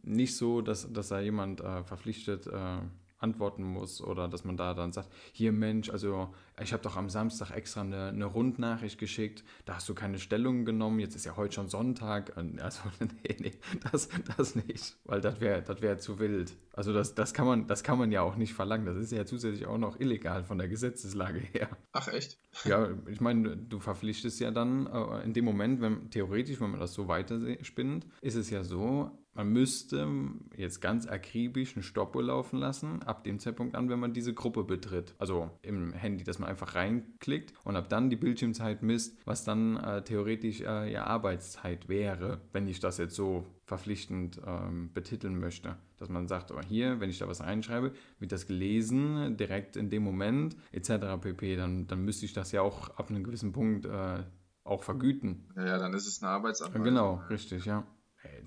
[0.05, 2.79] nicht so, dass, dass da jemand äh, verpflichtet äh,
[3.19, 7.09] antworten muss oder dass man da dann sagt, hier Mensch, also ich habe doch am
[7.09, 11.35] Samstag extra eine, eine, Rundnachricht geschickt, da hast du keine Stellung genommen, jetzt ist ja
[11.35, 12.33] heute schon Sonntag.
[12.65, 13.51] Also nee, nee,
[13.91, 16.55] das, das nicht, weil das wäre das wär zu wild.
[16.73, 19.25] Also das, das, kann man, das kann man ja auch nicht verlangen, das ist ja
[19.25, 21.69] zusätzlich auch noch illegal von der Gesetzeslage her.
[21.91, 22.37] Ach echt?
[22.63, 26.79] Ja, ich meine, du verpflichtest ja dann äh, in dem Moment, wenn theoretisch, wenn man
[26.79, 30.07] das so weiterspinnt, ist es ja so, man müsste
[30.55, 34.63] jetzt ganz akribisch einen Stoppuhr laufen lassen, ab dem Zeitpunkt an, wenn man diese Gruppe
[34.63, 35.13] betritt.
[35.19, 39.75] Also im Handy, dass man einfach reinklickt und ab dann die Bildschirmzeit misst, was dann
[39.75, 45.75] äh, theoretisch äh, ja Arbeitszeit wäre, wenn ich das jetzt so verpflichtend ähm, betiteln möchte.
[45.97, 49.89] Dass man sagt, oh, hier, wenn ich da was reinschreibe, wird das gelesen, direkt in
[49.89, 51.19] dem Moment, etc.
[51.19, 51.57] pp.
[51.57, 54.23] Dann, dann müsste ich das ja auch ab einem gewissen Punkt äh,
[54.63, 55.49] auch vergüten.
[55.57, 56.83] Ja, ja, dann ist es eine Arbeitsanweisung.
[56.85, 57.85] Genau, richtig, ja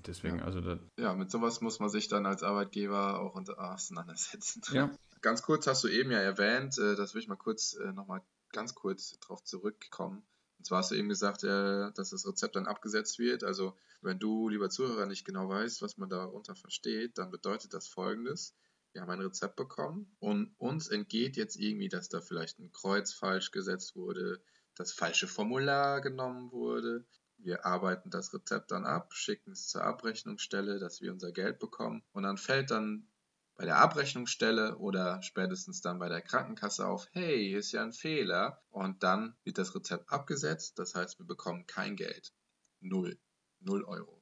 [0.05, 0.45] deswegen, ja.
[0.45, 4.61] also das Ja, mit sowas muss man sich dann als Arbeitgeber auch auseinandersetzen.
[4.71, 4.89] Ja.
[5.21, 8.21] Ganz kurz hast du eben ja erwähnt, äh, das will ich mal kurz äh, nochmal
[8.51, 10.23] ganz kurz drauf zurückkommen.
[10.57, 13.43] Und zwar hast du eben gesagt, äh, dass das Rezept dann abgesetzt wird.
[13.43, 17.87] Also wenn du, lieber Zuhörer, nicht genau weißt, was man darunter versteht, dann bedeutet das
[17.87, 18.55] folgendes.
[18.91, 23.13] Wir haben ein Rezept bekommen und uns entgeht jetzt irgendwie, dass da vielleicht ein Kreuz
[23.13, 24.41] falsch gesetzt wurde,
[24.75, 27.05] das falsche Formular genommen wurde,
[27.41, 32.03] wir arbeiten das Rezept dann ab, schicken es zur Abrechnungsstelle, dass wir unser Geld bekommen.
[32.11, 33.07] Und dann fällt dann
[33.55, 37.93] bei der Abrechnungsstelle oder spätestens dann bei der Krankenkasse auf, hey, hier ist ja ein
[37.93, 38.61] Fehler.
[38.69, 40.79] Und dann wird das Rezept abgesetzt.
[40.79, 42.33] Das heißt, wir bekommen kein Geld.
[42.79, 43.17] Null.
[43.59, 44.21] Null Euro.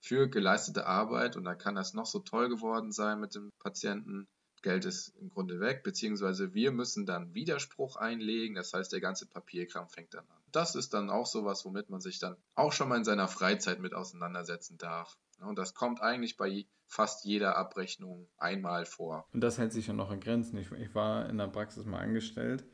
[0.00, 4.28] Für geleistete Arbeit, und da kann das noch so toll geworden sein mit dem Patienten,
[4.62, 9.26] Geld ist im Grunde weg, beziehungsweise wir müssen dann Widerspruch einlegen, das heißt, der ganze
[9.26, 10.37] Papierkram fängt dann an.
[10.52, 13.80] Das ist dann auch sowas, womit man sich dann auch schon mal in seiner Freizeit
[13.80, 15.16] mit auseinandersetzen darf.
[15.40, 19.26] Und das kommt eigentlich bei fast jeder Abrechnung einmal vor.
[19.32, 20.56] Und das hält sich ja noch in Grenzen.
[20.58, 22.64] Ich, ich war in der Praxis mal angestellt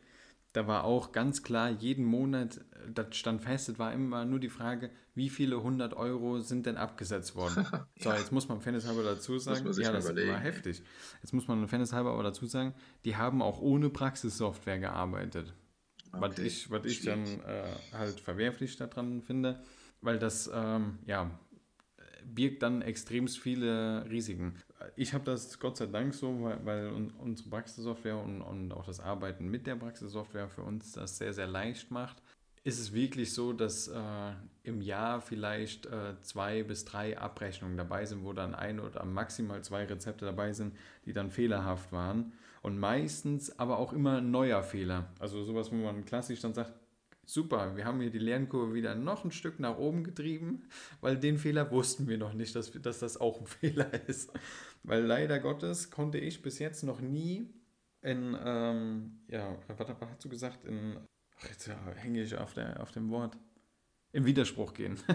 [0.55, 4.49] da war auch ganz klar, jeden Monat, das stand fest, es war immer nur die
[4.49, 7.67] Frage, wie viele 100 Euro sind denn abgesetzt worden?
[8.01, 8.17] So, ja.
[8.17, 10.33] jetzt muss man fairnesshalber dazu sagen, ja, das überlegen.
[10.33, 10.83] war heftig.
[11.23, 15.55] Jetzt muss man fairnesshalber aber dazu sagen, die haben auch ohne Praxissoftware gearbeitet.
[16.17, 16.21] Okay.
[16.21, 19.63] Was ich, was ich dann äh, halt verwerflich daran finde,
[20.01, 21.39] weil das, ähm, ja,
[22.25, 24.55] birgt dann extremst viele Risiken
[24.97, 29.01] ich habe das Gott sei Dank so, weil, weil unsere Praxissoftware und, und auch das
[29.01, 32.23] Arbeiten mit der Praxissoftware für uns das sehr, sehr leicht macht.
[32.63, 38.07] Ist es wirklich so, dass äh, im Jahr vielleicht äh, zwei bis drei Abrechnungen dabei
[38.07, 40.75] sind, wo dann ein oder maximal zwei Rezepte dabei sind,
[41.05, 42.33] die dann fehlerhaft waren.
[42.65, 45.11] Und meistens aber auch immer ein neuer Fehler.
[45.19, 46.73] Also sowas, wo man klassisch dann sagt,
[47.27, 50.63] super, wir haben hier die Lernkurve wieder noch ein Stück nach oben getrieben,
[51.03, 54.33] weil den Fehler wussten wir noch nicht, dass, dass das auch ein Fehler ist.
[54.83, 57.51] Weil leider Gottes konnte ich bis jetzt noch nie
[58.01, 60.65] in, ähm, ja, was, was hast du gesagt?
[60.65, 60.97] In,
[61.39, 63.37] ach, jetzt hänge ich auf, der, auf dem Wort.
[64.13, 64.99] Im Widerspruch gehen.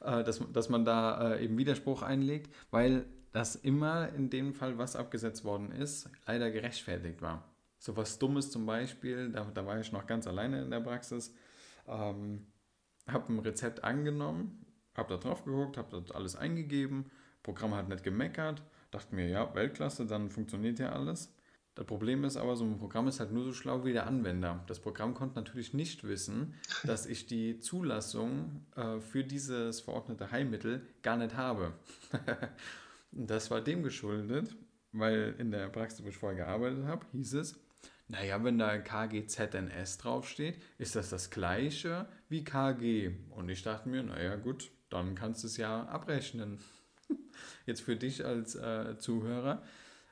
[0.00, 4.78] Äh, dass, dass man da äh, eben Widerspruch einlegt, weil das immer in dem Fall,
[4.78, 7.42] was abgesetzt worden ist, leider gerechtfertigt war.
[7.80, 11.34] So was Dummes zum Beispiel, da, da war ich noch ganz alleine in der Praxis,
[11.88, 12.46] ähm,
[13.08, 17.10] habe ein Rezept angenommen, habe da drauf geguckt, habe das alles eingegeben,
[17.42, 21.34] Programm hat nicht gemeckert, dachte mir, ja, Weltklasse, dann funktioniert ja alles.
[21.74, 24.62] Das Problem ist aber, so ein Programm ist halt nur so schlau wie der Anwender.
[24.68, 30.86] Das Programm konnte natürlich nicht wissen, dass ich die Zulassung äh, für dieses verordnete Heilmittel
[31.02, 31.72] gar nicht habe.
[33.14, 34.56] das war dem geschuldet,
[34.92, 37.58] weil in der Praxis, wo ich vorher gearbeitet habe, hieß es,
[38.08, 43.12] naja, wenn da KGZNS draufsteht, ist das das gleiche wie KG.
[43.30, 46.58] Und ich dachte mir, naja gut, dann kannst du es ja abrechnen.
[47.66, 49.62] Jetzt für dich als äh, Zuhörer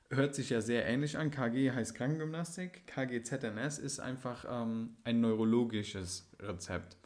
[0.09, 1.31] hört sich ja sehr ähnlich an.
[1.31, 6.97] KG heißt Krankengymnastik, KGZNS ist einfach ähm, ein neurologisches Rezept.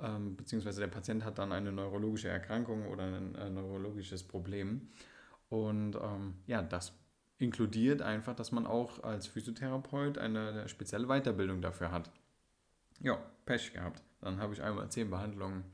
[0.00, 4.88] Ähm, beziehungsweise der Patient hat dann eine neurologische Erkrankung oder ein äh, neurologisches Problem.
[5.52, 6.94] Und ähm, ja, das
[7.36, 12.10] inkludiert einfach, dass man auch als Physiotherapeut eine, spezielle Weiterbildung dafür hat.
[13.00, 14.02] Ja, Pech gehabt.
[14.22, 15.64] Dann habe ich einmal zehn Behandlungen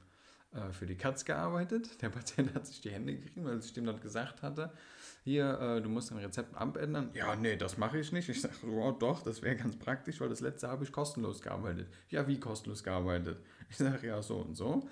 [0.51, 1.91] äh, für die Katz gearbeitet.
[2.03, 4.73] Der Patient hat sich die Hände gekriegt, weil ich dem dann gesagt hatte,
[5.23, 7.11] hier, äh, du musst dein Rezept abändern.
[7.15, 8.29] Ja, nee, das mache ich nicht.
[8.29, 11.87] Ich sage, oh, doch, das wäre ganz praktisch, weil das letzte habe ich kostenlos gearbeitet.
[12.09, 13.39] Ja, wie kostenlos gearbeitet?
[13.71, 14.89] Ich sage, ja, so und so.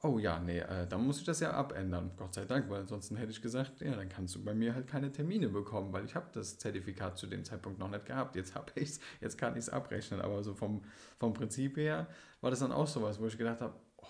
[0.00, 2.12] Oh ja, nee, äh, dann muss ich das ja abändern.
[2.16, 4.86] Gott sei Dank, weil ansonsten hätte ich gesagt, ja, dann kannst du bei mir halt
[4.86, 8.36] keine Termine bekommen, weil ich habe das Zertifikat zu dem Zeitpunkt noch nicht gehabt.
[8.36, 10.20] Jetzt habe ich es, jetzt kann ich es abrechnen.
[10.20, 10.84] Aber so vom,
[11.18, 12.06] vom Prinzip her
[12.40, 14.06] war das dann auch sowas, wo ich gedacht habe, oh,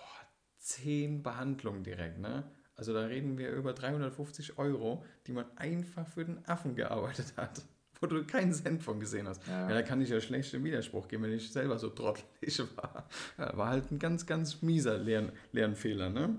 [0.59, 2.51] zehn Behandlungen direkt, ne?
[2.75, 7.63] Also da reden wir über 350 Euro, die man einfach für den Affen gearbeitet hat
[8.01, 9.45] wo du keinen Cent von gesehen hast.
[9.47, 9.69] Ja.
[9.69, 13.07] ja, da kann ich ja schlecht im Widerspruch gehen, wenn ich selber so trottelig war.
[13.37, 16.37] Ja, war halt ein ganz, ganz mieser Lern Lernfehler, ne?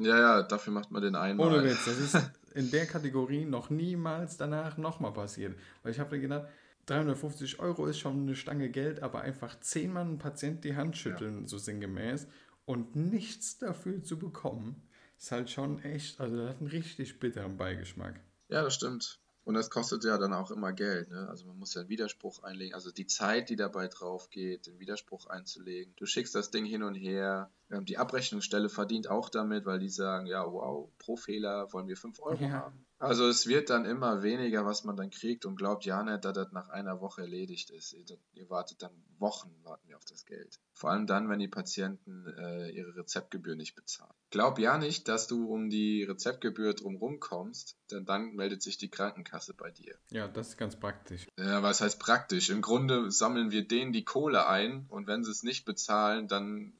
[0.00, 1.40] Ja, ja, dafür macht man den einen.
[1.40, 5.58] Ohne Witz, das ist in der Kategorie noch niemals danach nochmal passiert.
[5.82, 6.48] Weil ich habe mir gedacht,
[6.86, 11.42] 350 Euro ist schon eine Stange Geld, aber einfach zehnmal einen Patient die Hand schütteln,
[11.42, 11.48] ja.
[11.48, 12.28] so sinngemäß,
[12.64, 14.82] und nichts dafür zu bekommen,
[15.18, 18.20] ist halt schon echt, also das hat einen richtig bitteren Beigeschmack.
[18.48, 19.18] Ja, das stimmt.
[19.48, 21.08] Und das kostet ja dann auch immer Geld.
[21.08, 21.26] Ne?
[21.30, 22.74] Also man muss ja einen Widerspruch einlegen.
[22.74, 25.94] Also die Zeit, die dabei drauf geht, den Widerspruch einzulegen.
[25.96, 27.50] Du schickst das Ding hin und her.
[27.70, 31.96] Ähm, die Abrechnungsstelle verdient auch damit, weil die sagen, ja, wow, pro Fehler wollen wir
[31.96, 32.50] 5 Euro ja.
[32.50, 32.84] haben.
[32.98, 36.34] Also es wird dann immer weniger, was man dann kriegt und glaubt ja nicht, dass
[36.34, 37.92] das nach einer Woche erledigt ist.
[37.92, 40.58] Ihr, ihr wartet dann Wochen, warten wir auf das Geld.
[40.72, 44.12] Vor allem dann, wenn die Patienten äh, ihre Rezeptgebühr nicht bezahlen.
[44.30, 48.90] Glaub ja nicht, dass du um die Rezeptgebühr drumherum kommst, denn dann meldet sich die
[48.90, 49.96] Krankenkasse bei dir.
[50.10, 51.26] Ja, das ist ganz praktisch.
[51.38, 52.50] Ja, was heißt praktisch?
[52.50, 56.72] Im Grunde sammeln wir denen die Kohle ein und wenn sie es nicht bezahlen, dann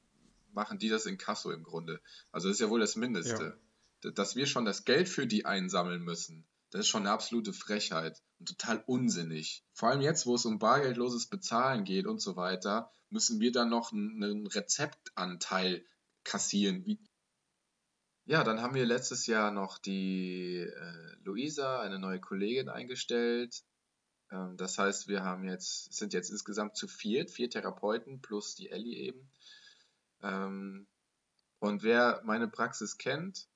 [0.52, 2.00] machen die das in Kasso im Grunde.
[2.32, 3.44] Also das ist ja wohl das Mindeste.
[3.44, 3.67] Ja
[4.00, 8.22] dass wir schon das Geld für die einsammeln müssen, das ist schon eine absolute Frechheit
[8.38, 9.64] und total unsinnig.
[9.72, 13.70] Vor allem jetzt, wo es um bargeldloses Bezahlen geht und so weiter, müssen wir dann
[13.70, 15.84] noch einen Rezeptanteil
[16.24, 16.98] kassieren.
[18.26, 23.62] Ja, dann haben wir letztes Jahr noch die äh, Luisa, eine neue Kollegin, eingestellt.
[24.30, 28.68] Ähm, das heißt, wir haben jetzt, sind jetzt insgesamt zu viert, vier Therapeuten plus die
[28.68, 29.30] Ellie eben.
[30.22, 30.86] Ähm,
[31.60, 33.48] und wer meine Praxis kennt,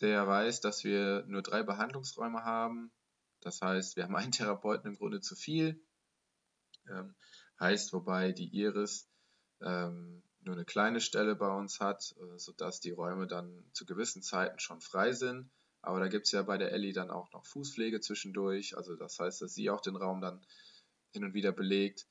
[0.00, 2.92] der weiß, dass wir nur drei Behandlungsräume haben.
[3.40, 5.80] Das heißt, wir haben einen Therapeuten im Grunde zu viel.
[6.88, 7.14] Ähm,
[7.60, 9.08] heißt, wobei die Iris
[9.62, 14.22] ähm, nur eine kleine Stelle bei uns hat, äh, sodass die Räume dann zu gewissen
[14.22, 15.50] Zeiten schon frei sind.
[15.80, 18.76] Aber da gibt es ja bei der Ellie dann auch noch Fußpflege zwischendurch.
[18.76, 20.44] Also das heißt, dass sie auch den Raum dann
[21.12, 22.06] hin und wieder belegt.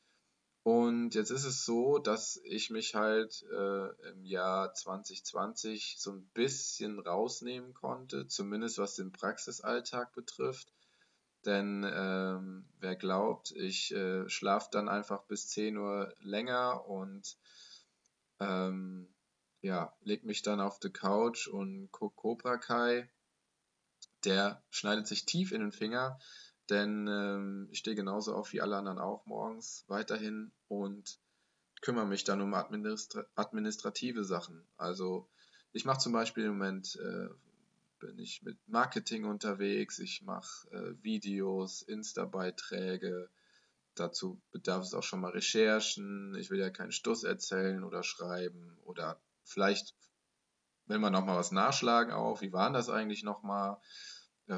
[0.63, 6.25] Und jetzt ist es so, dass ich mich halt äh, im Jahr 2020 so ein
[6.33, 10.71] bisschen rausnehmen konnte, zumindest was den Praxisalltag betrifft.
[11.45, 17.37] Denn ähm, wer glaubt, ich äh, schlafe dann einfach bis 10 Uhr länger und
[18.39, 19.13] ähm,
[19.61, 23.09] ja, leg mich dann auf die Couch und guck Cobra Kai,
[24.23, 26.19] der schneidet sich tief in den Finger,
[26.69, 31.19] denn ähm, ich stehe genauso auf wie alle anderen auch morgens weiterhin und
[31.81, 34.65] kümmere mich dann um administra administrative Sachen.
[34.77, 35.27] Also
[35.73, 37.27] ich mache zum Beispiel im Moment, äh,
[37.99, 43.29] bin ich mit Marketing unterwegs, ich mache äh, Videos, Insta-Beiträge,
[43.95, 48.77] dazu bedarf es auch schon mal Recherchen, ich will ja keinen Stuss erzählen oder schreiben
[48.83, 49.95] oder vielleicht
[50.85, 53.77] will man nochmal was nachschlagen auch, wie waren das eigentlich nochmal,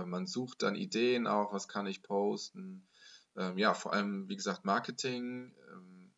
[0.01, 2.88] äh, man sucht dann Ideen auch, was kann ich posten.
[3.38, 5.55] Ähm, ja, vor allem, wie gesagt, Marketing.
[5.71, 6.13] Ähm,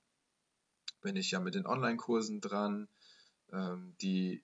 [1.02, 2.90] bin ich ja mit den Online-Kursen dran,
[3.52, 4.44] ähm, die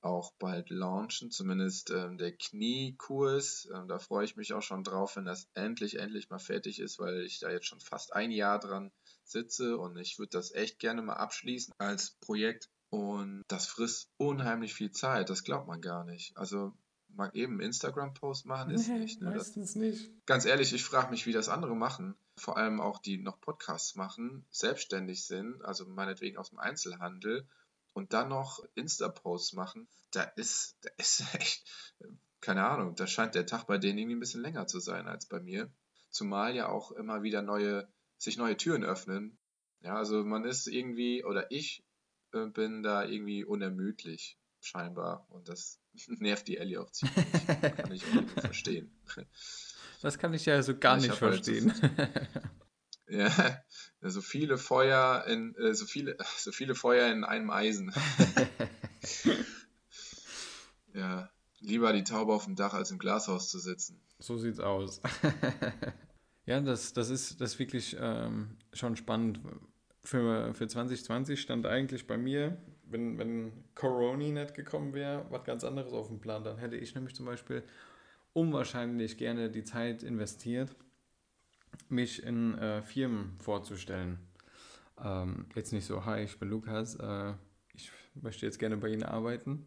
[0.00, 3.68] auch bald launchen, zumindest ähm, der Kniekurs.
[3.74, 6.98] Ähm, da freue ich mich auch schon drauf, wenn das endlich, endlich mal fertig ist,
[6.98, 8.92] weil ich da jetzt schon fast ein Jahr dran
[9.24, 12.68] sitze und ich würde das echt gerne mal abschließen als Projekt.
[12.90, 16.36] Und das frisst unheimlich viel Zeit, das glaubt man gar nicht.
[16.36, 16.72] Also
[17.16, 19.20] mal eben Instagram-Post machen, ist nee, nicht.
[19.20, 19.30] Ne?
[19.30, 20.26] Meistens das, nicht.
[20.26, 22.14] Ganz ehrlich, ich frage mich, wie das andere machen.
[22.36, 27.46] Vor allem auch die noch Podcasts machen, selbstständig sind, also meinetwegen aus dem Einzelhandel
[27.92, 29.88] und dann noch Insta-Posts machen.
[30.10, 31.64] Da ist, da ist echt,
[32.40, 35.26] keine Ahnung, da scheint der Tag bei denen irgendwie ein bisschen länger zu sein als
[35.26, 35.72] bei mir.
[36.10, 39.38] zumal ja auch immer wieder neue, sich neue Türen öffnen.
[39.80, 41.84] Ja, also man ist irgendwie, oder ich
[42.32, 45.26] äh, bin da irgendwie unermüdlich, scheinbar.
[45.28, 45.80] Und das
[46.18, 47.16] nervt die Ellie auch ziemlich.
[47.76, 48.90] kann ich auch nicht verstehen.
[50.02, 51.72] Das kann ich ja so gar nicht verstehen.
[51.80, 52.28] Halt
[52.62, 53.62] so, ja,
[54.02, 57.90] so viele Feuer in äh, so viele so viele Feuer in einem Eisen.
[60.92, 61.30] ja,
[61.60, 63.98] lieber die Taube auf dem Dach als im Glashaus zu sitzen.
[64.18, 65.00] So sieht's aus.
[66.44, 69.40] ja, das, das, ist, das ist wirklich ähm, schon spannend.
[70.02, 75.64] Für, für 2020 stand eigentlich bei mir, wenn, wenn Corona nicht gekommen wäre, was ganz
[75.64, 76.44] anderes auf dem Plan.
[76.44, 77.62] Dann hätte ich nämlich zum Beispiel
[78.32, 80.74] unwahrscheinlich gerne die Zeit investiert,
[81.88, 84.18] mich in äh, Firmen vorzustellen.
[85.02, 87.32] Ähm, jetzt nicht so, hi, ich bin Lukas, äh,
[87.74, 89.66] ich möchte jetzt gerne bei Ihnen arbeiten,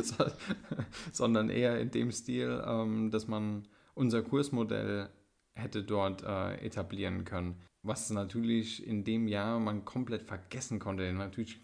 [1.12, 5.10] sondern eher in dem Stil, ähm, dass man unser Kursmodell
[5.54, 7.60] hätte dort äh, etablieren können.
[7.82, 11.12] Was natürlich in dem Jahr man komplett vergessen konnte.
[11.12, 11.60] Natürlich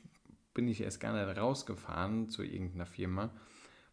[0.59, 3.31] bin ich erst gar nicht rausgefahren zu irgendeiner Firma,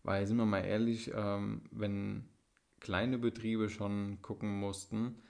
[0.02, 2.28] weil, sind wir mal ehrlich, ähm, wenn
[2.80, 5.22] kleine Betriebe schon gucken mussten,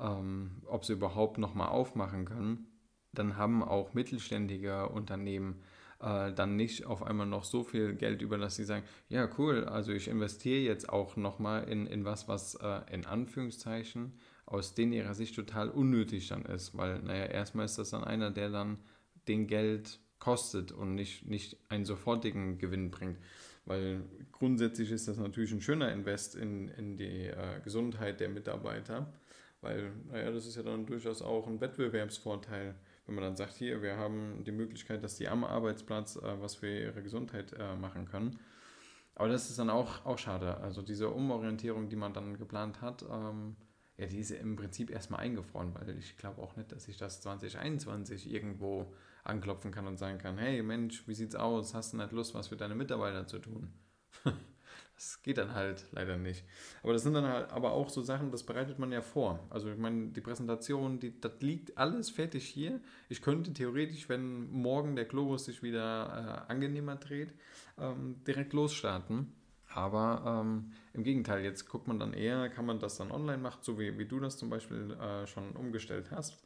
[0.00, 2.68] ähm, ob sie überhaupt nochmal aufmachen können,
[3.12, 5.60] dann haben auch mittelständige Unternehmen
[6.00, 9.66] äh, dann nicht auf einmal noch so viel Geld über, dass sie sagen, ja cool,
[9.66, 14.14] also ich investiere jetzt auch nochmal in, in was, was äh, in Anführungszeichen
[14.46, 18.30] aus denen ihrer Sicht total unnötig dann ist, weil, naja, erstmal ist das dann einer,
[18.30, 18.78] der dann
[19.28, 23.18] den Geld kostet und nicht, nicht einen sofortigen Gewinn bringt.
[23.64, 24.02] Weil
[24.32, 29.12] grundsätzlich ist das natürlich ein schöner Invest in, in die äh, Gesundheit der Mitarbeiter,
[29.60, 32.74] weil, naja, das ist ja dann durchaus auch ein Wettbewerbsvorteil
[33.08, 36.56] wenn man dann sagt, hier, wir haben die Möglichkeit, dass die am Arbeitsplatz äh, was
[36.56, 38.38] für ihre Gesundheit äh, machen können.
[39.14, 40.58] Aber das ist dann auch, auch schade.
[40.58, 43.56] Also diese Umorientierung, die man dann geplant hat, ähm,
[43.96, 47.22] ja, die ist im Prinzip erstmal eingefroren, weil ich glaube auch nicht, dass ich das
[47.22, 48.92] 2021 irgendwo
[49.28, 51.74] anklopfen kann und sagen kann, hey Mensch, wie sieht's aus?
[51.74, 53.72] Hast du nicht Lust, was für deine Mitarbeiter zu tun?
[54.94, 56.44] Das geht dann halt leider nicht.
[56.82, 59.46] Aber das sind dann halt aber auch so Sachen, das bereitet man ja vor.
[59.48, 62.80] Also ich meine, die Präsentation, die, das liegt alles fertig hier.
[63.08, 67.32] Ich könnte theoretisch, wenn morgen der Globus sich wieder äh, angenehmer dreht,
[67.78, 69.32] ähm, direkt losstarten.
[69.72, 73.58] Aber ähm, im Gegenteil, jetzt guckt man dann eher, kann man das dann online machen,
[73.62, 76.42] so wie, wie du das zum Beispiel äh, schon umgestellt hast.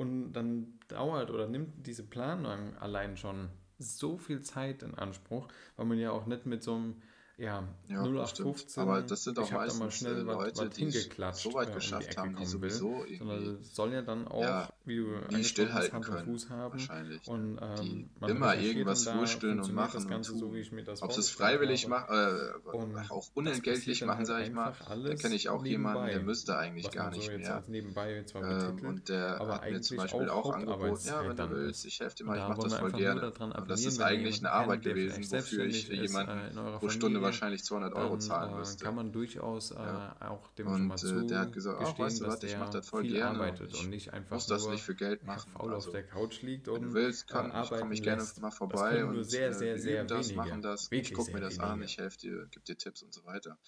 [0.00, 5.84] Und dann dauert oder nimmt diese Planung allein schon so viel Zeit in Anspruch, weil
[5.84, 7.02] man ja auch nicht mit so einem
[7.40, 8.82] ja, ja 0815.
[8.82, 12.36] Aber das sind auch meistens mal schnell äh, Leute, was, die so weit geschafft haben,
[12.36, 13.56] die sowieso will, irgendwie.
[13.62, 16.72] soll ja dann auch, ja, wie du die stillhalten können, Fuß haben.
[16.72, 17.26] Wahrscheinlich.
[17.26, 20.12] Und, ähm, die immer irgendwas wursteln und machen.
[20.12, 24.26] Und so, ich mir das Ob sie es freiwillig machen, äh, auch unentgeltlich machen, halt
[24.26, 24.74] sage ich mal.
[24.86, 27.64] Da kenne ich auch jemanden, der müsste eigentlich gar nicht so mehr.
[27.68, 31.50] Nebenbei zwar ähm, und der aber hat mir zum Beispiel auch angeboten, ja, wenn du
[31.50, 33.32] willst, ich helfe dir mal, ich mache das voll gerne.
[33.32, 38.10] Und das ist eigentlich eine Arbeit gewesen, wofür ich jemanden pro Stunde wahrscheinlich 200 Euro
[38.10, 38.84] dann, zahlen äh, müsste.
[38.84, 40.16] Kann man durchaus äh, ja.
[40.20, 42.58] auch dem und, schon mal zu äh, der hat gesagt, ach, weißt du was, ich
[42.58, 43.38] mache das voll gerne.
[43.38, 45.52] Arbeitet und nicht einfach muss das nicht für Geld machen.
[45.52, 48.24] Faul also, auf der Couch liegt und wenn du willst, kann, äh, komme ich gerne
[48.40, 50.36] mal vorbei und sehr, sehr, sehr das, wenige.
[50.36, 50.88] machen das.
[50.90, 51.72] ich gucke mir das wenige.
[51.72, 53.58] an, ich helfe dir, gebe dir Tipps und so weiter.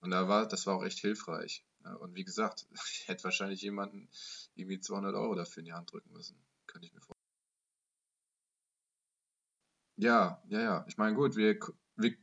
[0.00, 1.64] Und da war, das war auch echt hilfreich.
[2.00, 4.08] Und wie gesagt, ich hätte wahrscheinlich jemanden
[4.54, 6.36] irgendwie 200 Euro dafür in die Hand drücken müssen.
[6.66, 7.24] Könnte ich mir vorstellen.
[9.96, 10.84] Ja, ja, ja.
[10.88, 11.58] Ich meine, gut, wir,
[11.96, 12.16] wir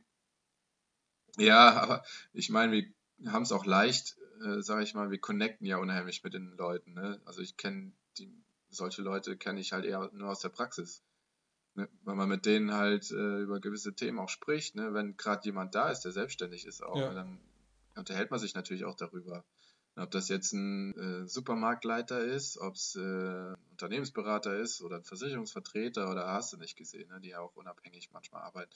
[1.36, 2.72] ja, aber ich meine,
[3.18, 6.56] wir haben es auch leicht, äh, sage ich mal, wir connecten ja unheimlich mit den
[6.56, 6.94] Leuten.
[6.94, 7.20] Ne?
[7.24, 7.92] Also ich kenne
[8.72, 11.02] solche Leute kenne ich halt eher nur aus der Praxis.
[11.74, 11.88] Ne?
[12.02, 14.74] Weil man mit denen halt äh, über gewisse Themen auch spricht.
[14.74, 14.94] Ne?
[14.94, 17.12] Wenn gerade jemand da ist, der selbstständig ist auch, ja.
[17.12, 17.38] dann
[17.94, 19.44] unterhält man sich natürlich auch darüber.
[19.96, 25.04] Ob das jetzt ein äh, Supermarktleiter ist, ob es äh, ein Unternehmensberater ist oder ein
[25.04, 27.20] Versicherungsvertreter oder hast du nicht gesehen, ne?
[27.20, 28.72] die ja auch unabhängig manchmal arbeiten.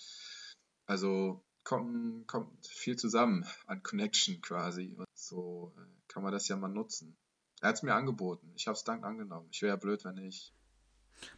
[0.84, 4.94] Also kommt, kommt viel zusammen an Connection quasi.
[4.96, 7.16] Und so äh, kann man das ja mal nutzen.
[7.60, 8.52] Er hat es mir angeboten.
[8.54, 9.48] Ich habe es dank angenommen.
[9.50, 10.54] Ich wäre ja blöd, wenn nicht.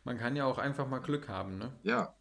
[0.05, 1.73] Man kann ja auch einfach mal Glück haben, ne?
[1.83, 2.15] Ja.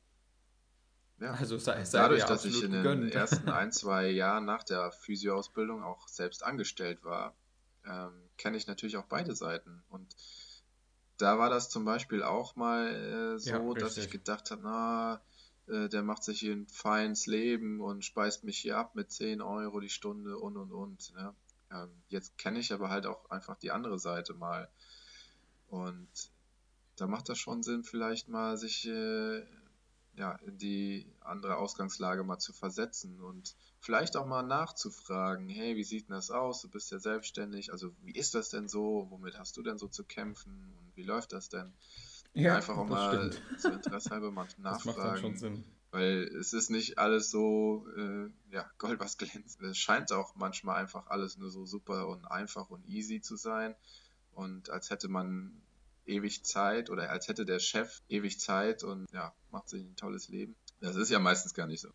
[1.20, 1.34] ja.
[1.34, 3.04] Also sei, sei Dadurch, dass ich in gegönnt.
[3.04, 7.36] den ersten ein, zwei Jahren nach der Physioausbildung auch selbst angestellt war,
[7.86, 9.84] ähm, kenne ich natürlich auch beide Seiten.
[9.90, 10.16] Und
[11.18, 12.88] da war das zum Beispiel auch mal
[13.36, 15.22] äh, so, ja, dass ich gedacht habe, na,
[15.68, 19.42] äh, der macht sich hier ein feines Leben und speist mich hier ab mit 10
[19.42, 21.14] Euro die Stunde und und und.
[21.16, 21.34] Ne?
[21.72, 24.70] Ähm, jetzt kenne ich aber halt auch einfach die andere Seite mal.
[25.68, 26.10] Und
[26.96, 29.44] da macht das schon Sinn, vielleicht mal sich äh,
[30.18, 35.84] ja, in die andere Ausgangslage mal zu versetzen und vielleicht auch mal nachzufragen, hey, wie
[35.84, 36.62] sieht denn das aus?
[36.62, 39.08] Du bist ja selbstständig, also wie ist das denn so?
[39.12, 41.72] Womit hast du denn so zu kämpfen und wie läuft das denn?
[42.38, 43.60] Ja, einfach auch mal stimmt.
[43.60, 44.64] so interessehalber mal nachfragen.
[44.64, 45.64] Das macht dann schon Sinn.
[45.90, 49.60] Weil es ist nicht alles so, äh, ja, Gold, was glänzt.
[49.62, 53.76] Es scheint auch manchmal einfach alles nur so super und einfach und easy zu sein.
[54.34, 55.62] Und als hätte man
[56.06, 60.30] ewig Zeit oder als hätte der Chef ewig Zeit und ja, macht sich ein tolles
[60.30, 60.56] Leben.
[60.80, 61.90] Das ist ja meistens gar nicht so.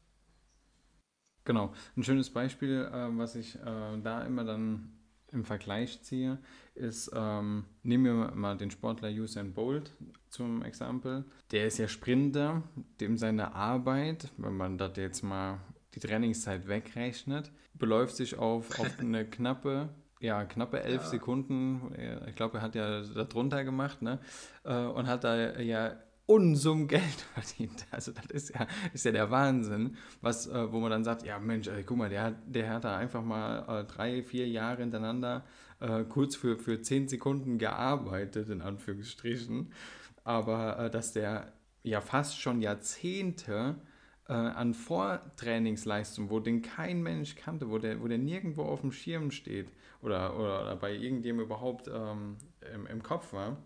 [1.45, 1.73] Genau.
[1.97, 4.99] Ein schönes Beispiel, äh, was ich äh, da immer dann
[5.33, 6.39] im Vergleich ziehe,
[6.75, 9.93] ist, ähm, nehmen wir mal den Sportler Usain Bolt
[10.29, 11.25] zum Exempel.
[11.51, 12.63] Der ist ja Sprinter,
[13.01, 15.61] dem seine Arbeit, wenn man das jetzt mal
[15.95, 19.91] die Trainingszeit wegrechnet, beläuft sich auf, auf eine knappe
[20.23, 21.09] ja, knappe elf ja.
[21.09, 21.93] Sekunden.
[22.29, 24.21] Ich glaube, er hat ja darunter gemacht, ne?
[24.63, 25.97] Äh, und hat da ja
[26.33, 27.03] Unsummen Geld
[27.35, 27.87] verdient.
[27.91, 31.39] Also das ist ja, ist ja der Wahnsinn, was, äh, wo man dann sagt, ja
[31.39, 35.45] Mensch, ey, guck mal, der der hat da einfach mal äh, drei, vier Jahre hintereinander
[35.81, 39.73] äh, kurz für, für zehn Sekunden gearbeitet, in Anführungsstrichen.
[40.25, 41.53] Aber äh, dass der
[41.83, 43.77] ja fast schon Jahrzehnte
[44.29, 48.93] äh, an Vortrainingsleistung, wo den kein Mensch kannte, wo der, wo der nirgendwo auf dem
[48.93, 49.71] Schirm steht
[50.01, 52.39] oder, oder, oder bei irgendjemandem überhaupt ähm,
[52.75, 53.59] im, im Kopf war,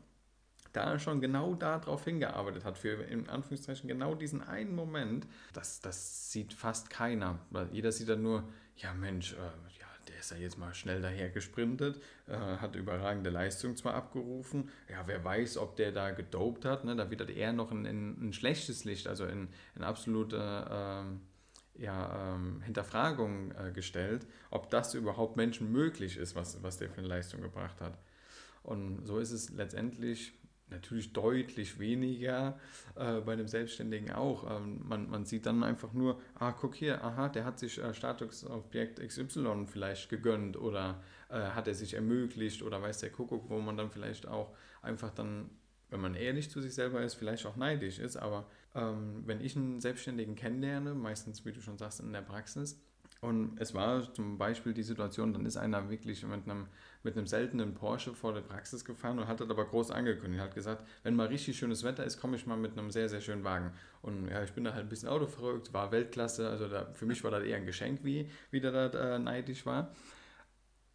[0.76, 6.30] da schon genau darauf hingearbeitet hat, für in Anführungszeichen genau diesen einen Moment, das, das
[6.30, 7.38] sieht fast keiner.
[7.50, 8.44] Weil jeder sieht dann nur,
[8.76, 13.30] ja Mensch, äh, ja, der ist ja jetzt mal schnell daher gesprintet, äh, hat überragende
[13.30, 16.94] Leistung zwar abgerufen, ja, wer weiß, ob der da gedopt hat, ne?
[16.94, 21.82] da wird das eher noch in, in ein schlechtes Licht, also in, in absolute äh,
[21.82, 26.98] ja, ähm, Hinterfragung äh, gestellt, ob das überhaupt Menschen möglich ist, was, was der für
[26.98, 27.98] eine Leistung gebracht hat.
[28.62, 30.32] Und so ist es letztendlich
[30.70, 32.58] natürlich deutlich weniger
[32.96, 34.50] äh, bei einem Selbstständigen auch.
[34.50, 37.94] Ähm, man, man sieht dann einfach nur, ah, guck hier, aha, der hat sich äh,
[37.94, 43.58] Statusobjekt XY vielleicht gegönnt oder äh, hat er sich ermöglicht oder weiß der Kuckuck, wo
[43.60, 45.50] man dann vielleicht auch einfach dann,
[45.90, 48.16] wenn man ehrlich zu sich selber ist, vielleicht auch neidisch ist.
[48.16, 52.80] Aber ähm, wenn ich einen Selbstständigen kennenlerne, meistens, wie du schon sagst, in der Praxis,
[53.20, 56.66] und es war zum Beispiel die Situation, dann ist einer wirklich mit einem,
[57.02, 60.42] mit einem seltenen Porsche vor der Praxis gefahren und hat das aber groß angekündigt.
[60.42, 63.22] Hat gesagt, wenn mal richtig schönes Wetter ist, komme ich mal mit einem sehr, sehr
[63.22, 63.72] schönen Wagen.
[64.02, 67.24] Und ja, ich bin da halt ein bisschen autoverrückt, war Weltklasse, also da, für mich
[67.24, 69.94] war das eher ein Geschenk, wie, wie der da äh, neidisch war.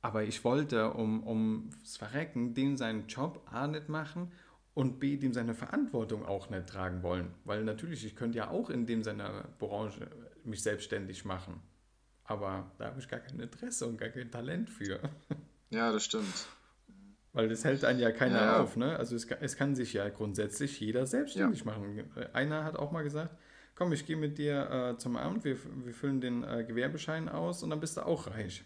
[0.01, 4.31] Aber ich wollte um, ums Verrecken dem seinen Job A nicht machen
[4.73, 7.33] und B, dem seine Verantwortung auch nicht tragen wollen.
[7.45, 10.07] Weil natürlich, ich könnte ja auch in dem seiner Branche
[10.43, 11.61] mich selbstständig machen.
[12.31, 15.01] Aber da habe ich gar kein Interesse und gar kein Talent für.
[15.69, 16.47] Ja, das stimmt.
[17.33, 18.61] Weil das hält einen ja keiner ja.
[18.61, 18.77] auf.
[18.77, 18.97] Ne?
[18.97, 21.65] Also es, es, kann sich ja grundsätzlich jeder selbstständig ja.
[21.65, 22.09] machen.
[22.31, 23.35] Einer hat auch mal gesagt,
[23.75, 27.63] komm, ich gehe mit dir äh, zum Amt, wir, wir füllen den äh, Gewerbeschein aus
[27.63, 28.63] und dann bist du auch reich.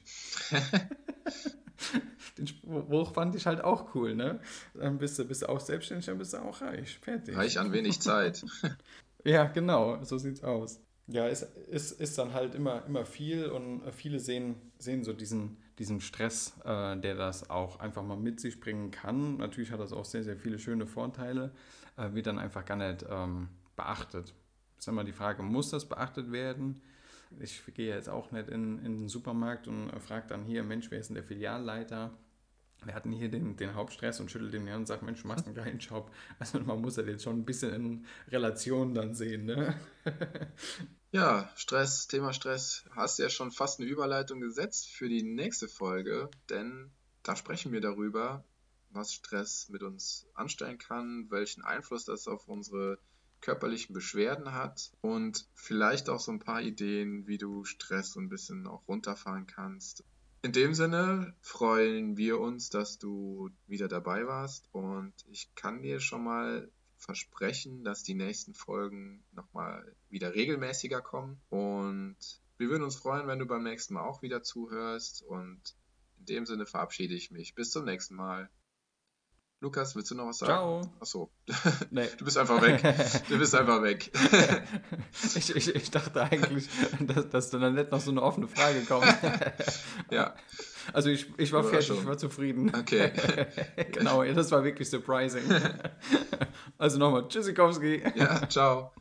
[2.38, 4.40] den Spruch fand ich halt auch cool, ne?
[4.76, 7.00] Dann bist du, bist du auch selbstständig, dann bist du auch reich.
[7.00, 7.36] Fertig.
[7.36, 8.46] Reich an wenig Zeit.
[9.24, 13.82] ja, genau, so sieht's aus ja, es ist, ist dann halt immer, immer viel und
[13.94, 18.60] viele sehen, sehen so diesen, diesen Stress, äh, der das auch einfach mal mit sich
[18.60, 19.38] bringen kann.
[19.38, 21.52] Natürlich hat das auch sehr, sehr viele schöne Vorteile,
[21.98, 24.34] äh, wird dann einfach gar nicht ähm, beachtet.
[24.80, 26.82] Ist immer die Frage, muss das beachtet werden?
[27.40, 30.90] Ich gehe jetzt auch nicht in, in den Supermarkt und äh, frage dann hier, Mensch,
[30.90, 32.12] wer ist denn der Filialleiter?
[32.84, 35.46] Wir hatten hier den, den Hauptstress und schüttelt den her und sagt, Mensch, du machst
[35.46, 36.12] einen geilen Job.
[36.40, 39.80] Also man muss das jetzt schon ein bisschen in Relation dann sehen, ne?
[41.12, 46.30] ja, Stress, Thema Stress, hast ja schon fast eine Überleitung gesetzt für die nächste Folge,
[46.50, 46.92] denn
[47.24, 48.44] da sprechen wir darüber,
[48.92, 53.00] was Stress mit uns anstellen kann, welchen Einfluss das auf unsere
[53.42, 58.30] körperlichen Beschwerden hat und vielleicht auch so ein paar Ideen, wie du Stress so ein
[58.30, 60.04] bisschen auch runterfahren kannst
[60.46, 66.00] in dem Sinne freuen wir uns, dass du wieder dabei warst und ich kann dir
[66.00, 72.18] schon mal versprechen, dass die nächsten Folgen nochmal wieder regelmäßiger kommen und
[72.58, 75.76] wir würden uns freuen, wenn du beim nächsten Mal auch wieder zuhörst und
[76.20, 77.56] in dem Sinne verabschiede ich mich.
[77.56, 78.52] Bis zum nächsten Mal.
[79.66, 80.52] Lukas, willst du noch was sagen?
[80.52, 80.82] Ciao.
[81.00, 81.32] Achso.
[81.90, 82.08] Nee.
[82.20, 82.84] Du bist einfach weg.
[83.30, 84.12] Du bist einfach weg.
[85.36, 89.08] ich, ich, ich dachte eigentlich, dass, dass dann nicht noch so eine offene Frage kommt.
[90.12, 90.36] ja.
[90.94, 92.72] Also ich, ich war fertig, ich war zufrieden.
[92.78, 93.12] Okay.
[93.92, 95.42] genau, das war wirklich surprising.
[96.78, 98.04] Also nochmal, Tschüssikowski.
[98.14, 98.92] Ja, ciao.